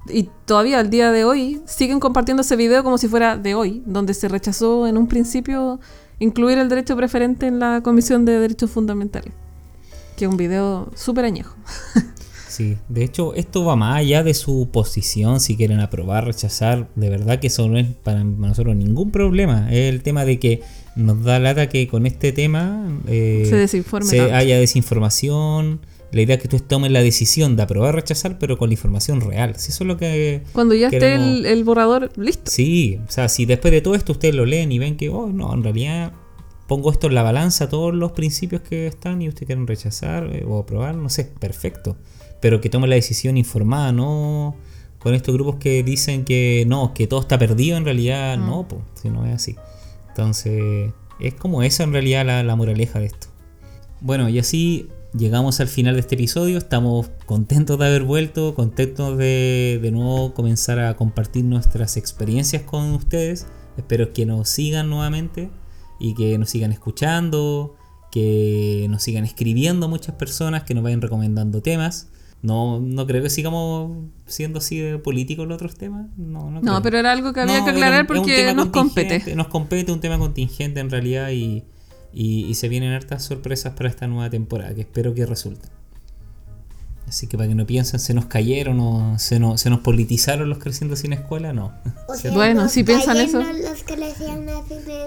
y 0.09 0.29
todavía 0.45 0.79
al 0.79 0.89
día 0.89 1.11
de 1.11 1.23
hoy 1.23 1.61
siguen 1.65 1.99
compartiendo 1.99 2.41
ese 2.41 2.55
video 2.55 2.83
como 2.83 2.97
si 2.97 3.07
fuera 3.07 3.37
de 3.37 3.55
hoy, 3.55 3.83
donde 3.85 4.13
se 4.13 4.27
rechazó 4.27 4.87
en 4.87 4.97
un 4.97 5.07
principio 5.07 5.79
incluir 6.19 6.57
el 6.57 6.69
derecho 6.69 6.95
preferente 6.95 7.47
en 7.47 7.59
la 7.59 7.81
Comisión 7.81 8.25
de 8.25 8.39
Derechos 8.39 8.71
Fundamentales. 8.71 9.33
Que 10.17 10.25
es 10.25 10.31
un 10.31 10.37
video 10.37 10.89
súper 10.95 11.25
añejo. 11.25 11.55
Sí, 12.53 12.77
de 12.87 13.03
hecho 13.03 13.33
esto 13.33 13.65
va 13.65 13.75
más 13.75 13.97
allá 13.97 14.21
de 14.21 14.35
su 14.35 14.69
posición, 14.71 15.39
si 15.39 15.57
quieren 15.57 15.79
aprobar, 15.79 16.25
rechazar, 16.25 16.87
de 16.93 17.09
verdad 17.09 17.39
que 17.39 17.47
eso 17.47 17.67
no 17.67 17.79
es 17.79 17.87
para 17.87 18.23
nosotros 18.23 18.75
ningún 18.75 19.09
problema, 19.09 19.73
es 19.73 19.91
el 19.91 20.03
tema 20.03 20.23
de 20.23 20.37
que 20.37 20.61
nos 20.95 21.23
da 21.23 21.39
lata 21.39 21.67
que 21.67 21.87
con 21.87 22.05
este 22.05 22.31
tema 22.31 22.95
eh, 23.07 23.47
se, 23.49 23.83
se 24.03 24.21
haya 24.31 24.59
desinformación, 24.59 25.79
la 26.13 26.21
idea 26.21 26.35
es 26.35 26.41
que 26.41 26.47
tú 26.47 26.59
tomes 26.59 26.91
la 26.91 27.01
decisión 27.01 27.55
de 27.55 27.63
aprobar 27.63 27.89
o 27.89 27.97
rechazar, 27.97 28.37
pero 28.37 28.57
con 28.57 28.69
la 28.69 28.73
información 28.73 29.19
real. 29.19 29.55
Si 29.57 29.71
eso 29.71 29.83
es 29.83 29.87
lo 29.87 29.97
que. 29.97 30.43
Cuando 30.53 30.75
ya 30.75 30.87
esté 30.87 31.15
el, 31.15 31.63
borrador 31.63 32.11
listo. 32.17 32.51
Sí, 32.51 32.99
o 33.07 33.11
sea, 33.11 33.29
si 33.29 33.45
después 33.45 33.71
de 33.71 33.81
todo 33.81 33.95
esto 33.95 34.11
ustedes 34.11 34.35
lo 34.35 34.45
leen 34.45 34.71
y 34.71 34.77
ven 34.77 34.95
que, 34.95 35.09
oh, 35.09 35.27
no, 35.27 35.51
en 35.53 35.63
realidad 35.63 36.13
pongo 36.67 36.91
esto 36.91 37.07
en 37.07 37.15
la 37.15 37.23
balanza, 37.23 37.67
todos 37.67 37.93
los 37.93 38.11
principios 38.11 38.61
que 38.61 38.87
están 38.87 39.21
y 39.21 39.27
ustedes 39.27 39.47
quieren 39.47 39.65
rechazar 39.65 40.29
eh, 40.31 40.45
o 40.47 40.59
aprobar, 40.59 40.95
no 40.95 41.09
sé, 41.09 41.25
perfecto. 41.25 41.97
Pero 42.39 42.61
que 42.61 42.69
tome 42.69 42.87
la 42.87 42.95
decisión 42.95 43.35
informada, 43.37 43.91
no 43.91 44.55
con 44.99 45.15
estos 45.15 45.33
grupos 45.33 45.55
que 45.57 45.83
dicen 45.83 46.23
que 46.23 46.63
no, 46.67 46.93
que 46.93 47.07
todo 47.07 47.21
está 47.21 47.37
perdido, 47.37 47.75
en 47.75 47.85
realidad 47.85 48.37
mm. 48.37 48.45
no, 48.45 48.67
pues, 48.67 48.81
si 49.01 49.09
no 49.09 49.25
es 49.25 49.33
así. 49.33 49.55
Entonces, 50.09 50.91
es 51.19 51.33
como 51.33 51.63
esa 51.63 51.83
en 51.83 51.91
realidad 51.91 52.25
la, 52.25 52.43
la 52.43 52.55
moraleja 52.55 52.99
de 52.99 53.07
esto. 53.07 53.27
Bueno, 53.99 54.29
y 54.29 54.37
así 54.37 54.89
llegamos 55.13 55.59
al 55.59 55.67
final 55.67 55.95
de 55.95 56.01
este 56.01 56.15
episodio. 56.15 56.57
Estamos 56.57 57.09
contentos 57.25 57.77
de 57.79 57.85
haber 57.85 58.03
vuelto, 58.03 58.55
contentos 58.55 59.17
de 59.17 59.79
de 59.81 59.91
nuevo 59.91 60.33
comenzar 60.33 60.79
a 60.79 60.95
compartir 60.95 61.45
nuestras 61.45 61.97
experiencias 61.97 62.63
con 62.63 62.91
ustedes. 62.93 63.47
Espero 63.77 64.13
que 64.13 64.25
nos 64.25 64.49
sigan 64.49 64.89
nuevamente 64.89 65.49
y 65.99 66.13
que 66.15 66.37
nos 66.37 66.49
sigan 66.49 66.71
escuchando, 66.71 67.75
que 68.11 68.87
nos 68.89 69.03
sigan 69.03 69.23
escribiendo 69.23 69.87
muchas 69.87 70.15
personas, 70.15 70.63
que 70.63 70.73
nos 70.73 70.83
vayan 70.83 71.01
recomendando 71.01 71.61
temas. 71.61 72.09
No, 72.41 72.81
no 72.81 73.07
creo 73.07 73.23
que 73.23 73.29
sigamos 73.29 74.05
siendo 74.25 74.59
así 74.59 74.77
de 74.77 74.97
políticos 74.97 75.47
los 75.47 75.55
otros 75.55 75.77
temas. 75.77 76.07
No, 76.17 76.51
no, 76.51 76.81
pero 76.81 76.97
era 76.97 77.13
algo 77.13 77.31
que 77.31 77.39
había 77.39 77.63
que 77.63 77.69
aclarar 77.69 78.05
porque 78.05 78.53
nos 78.53 78.67
compete. 78.67 79.33
Nos 79.35 79.47
compete 79.47 79.91
un 79.93 80.01
tema 80.01 80.19
contingente 80.19 80.81
en 80.81 80.89
realidad 80.89 81.31
y, 81.31 81.63
y, 82.13 82.53
se 82.53 82.69
vienen 82.69 82.93
hartas 82.93 83.23
sorpresas 83.23 83.73
para 83.73 83.89
esta 83.89 84.07
nueva 84.07 84.29
temporada 84.29 84.73
que 84.73 84.81
espero 84.81 85.13
que 85.13 85.25
resulten. 85.25 85.69
Así 87.07 87.27
que 87.27 87.37
para 87.37 87.49
que 87.49 87.55
no 87.55 87.65
piensen, 87.65 87.99
se 87.99 88.13
nos 88.13 88.25
cayeron 88.25 88.79
o 88.79 89.19
se, 89.19 89.39
no, 89.39 89.57
se 89.57 89.69
nos 89.69 89.81
politizaron 89.81 90.49
los 90.49 90.57
creciendo 90.59 90.95
sin 90.95 91.13
escuela, 91.13 91.53
no. 91.53 91.73
bueno, 92.33 92.69
si 92.69 92.83
piensan 92.83 93.17
eso. 93.17 93.41
Los 93.43 93.83
que 93.83 93.93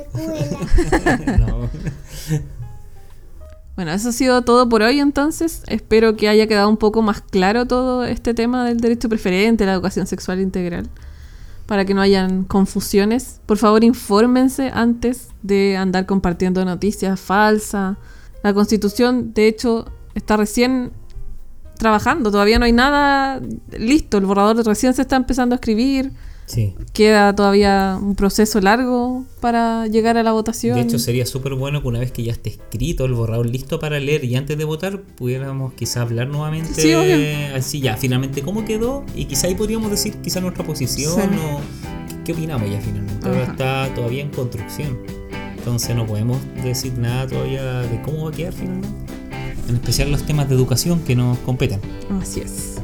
escuela. 0.06 1.38
no. 1.38 1.70
Bueno, 3.76 3.92
eso 3.92 4.08
ha 4.10 4.12
sido 4.12 4.42
todo 4.42 4.68
por 4.68 4.82
hoy 4.82 5.00
entonces. 5.00 5.62
Espero 5.66 6.16
que 6.16 6.28
haya 6.28 6.46
quedado 6.46 6.68
un 6.68 6.76
poco 6.76 7.02
más 7.02 7.20
claro 7.20 7.66
todo 7.66 8.04
este 8.04 8.34
tema 8.34 8.64
del 8.66 8.78
derecho 8.78 9.08
preferente, 9.08 9.66
la 9.66 9.72
educación 9.72 10.06
sexual 10.06 10.40
integral 10.40 10.88
para 11.66 11.84
que 11.84 11.94
no 11.94 12.00
hayan 12.00 12.44
confusiones. 12.44 13.40
Por 13.46 13.58
favor, 13.58 13.84
infórmense 13.84 14.70
antes 14.72 15.28
de 15.42 15.76
andar 15.76 16.06
compartiendo 16.06 16.64
noticias 16.64 17.18
falsas. 17.20 17.96
La 18.42 18.54
constitución, 18.54 19.34
de 19.34 19.48
hecho, 19.48 19.86
está 20.14 20.36
recién 20.36 20.92
trabajando, 21.76 22.30
todavía 22.30 22.58
no 22.58 22.64
hay 22.64 22.72
nada 22.72 23.40
listo, 23.76 24.16
el 24.18 24.24
borrador 24.24 24.64
recién 24.64 24.94
se 24.94 25.02
está 25.02 25.16
empezando 25.16 25.54
a 25.54 25.56
escribir, 25.56 26.12
Sí. 26.46 26.74
Queda 26.92 27.34
todavía 27.34 27.98
un 28.00 28.14
proceso 28.14 28.60
largo 28.60 29.24
para 29.40 29.86
llegar 29.88 30.16
a 30.16 30.22
la 30.22 30.32
votación. 30.32 30.76
De 30.76 30.82
hecho, 30.82 30.98
sería 30.98 31.26
súper 31.26 31.54
bueno 31.54 31.82
que 31.82 31.88
una 31.88 31.98
vez 31.98 32.12
que 32.12 32.22
ya 32.22 32.32
esté 32.32 32.50
escrito 32.50 33.04
el 33.04 33.14
borrador 33.14 33.46
listo 33.48 33.78
para 33.80 33.98
leer 33.98 34.24
y 34.24 34.36
antes 34.36 34.56
de 34.56 34.64
votar, 34.64 35.00
pudiéramos 35.02 35.72
quizá 35.74 36.02
hablar 36.02 36.28
nuevamente. 36.28 36.80
Sí. 36.80 36.92
Así 37.54 37.80
ya, 37.80 37.96
finalmente 37.96 38.42
cómo 38.42 38.64
quedó 38.64 39.04
y 39.14 39.24
quizá 39.24 39.48
ahí 39.48 39.54
podríamos 39.56 39.90
decir 39.90 40.14
quizá 40.22 40.40
nuestra 40.40 40.64
posición 40.64 41.14
Sí. 41.14 41.38
o 41.52 41.60
qué- 42.08 42.22
qué 42.26 42.32
opinamos 42.32 42.70
ya 42.70 42.80
finalmente. 42.80 43.26
Ahora 43.28 43.42
está 43.44 43.92
todavía 43.94 44.22
en 44.22 44.30
construcción. 44.30 44.98
Entonces 45.58 45.96
no 45.96 46.06
podemos 46.06 46.38
decir 46.62 46.96
nada 46.96 47.26
todavía 47.26 47.80
de 47.80 48.00
cómo 48.02 48.24
va 48.24 48.30
a 48.30 48.32
quedar 48.32 48.52
finalmente. 48.52 48.88
En 49.68 49.74
especial 49.74 50.12
los 50.12 50.22
temas 50.22 50.48
de 50.48 50.54
educación 50.54 51.00
que 51.00 51.16
nos 51.16 51.38
competen. 51.38 51.80
Así 52.22 52.38
es. 52.40 52.75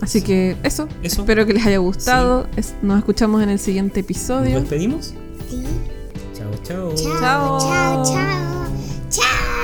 Así 0.00 0.22
que 0.22 0.56
eso. 0.62 0.88
Espero 1.02 1.44
que 1.46 1.54
les 1.54 1.66
haya 1.66 1.78
gustado. 1.78 2.46
Nos 2.82 2.98
escuchamos 2.98 3.42
en 3.42 3.50
el 3.50 3.58
siguiente 3.58 4.00
episodio. 4.00 4.52
¿Nos 4.54 4.62
despedimos? 4.62 5.14
Sí. 5.50 5.64
Chao, 6.34 6.50
chao. 6.62 6.94
Chao, 6.94 7.58
chao, 7.60 8.04
chao. 8.04 8.72
Chao. 9.10 9.57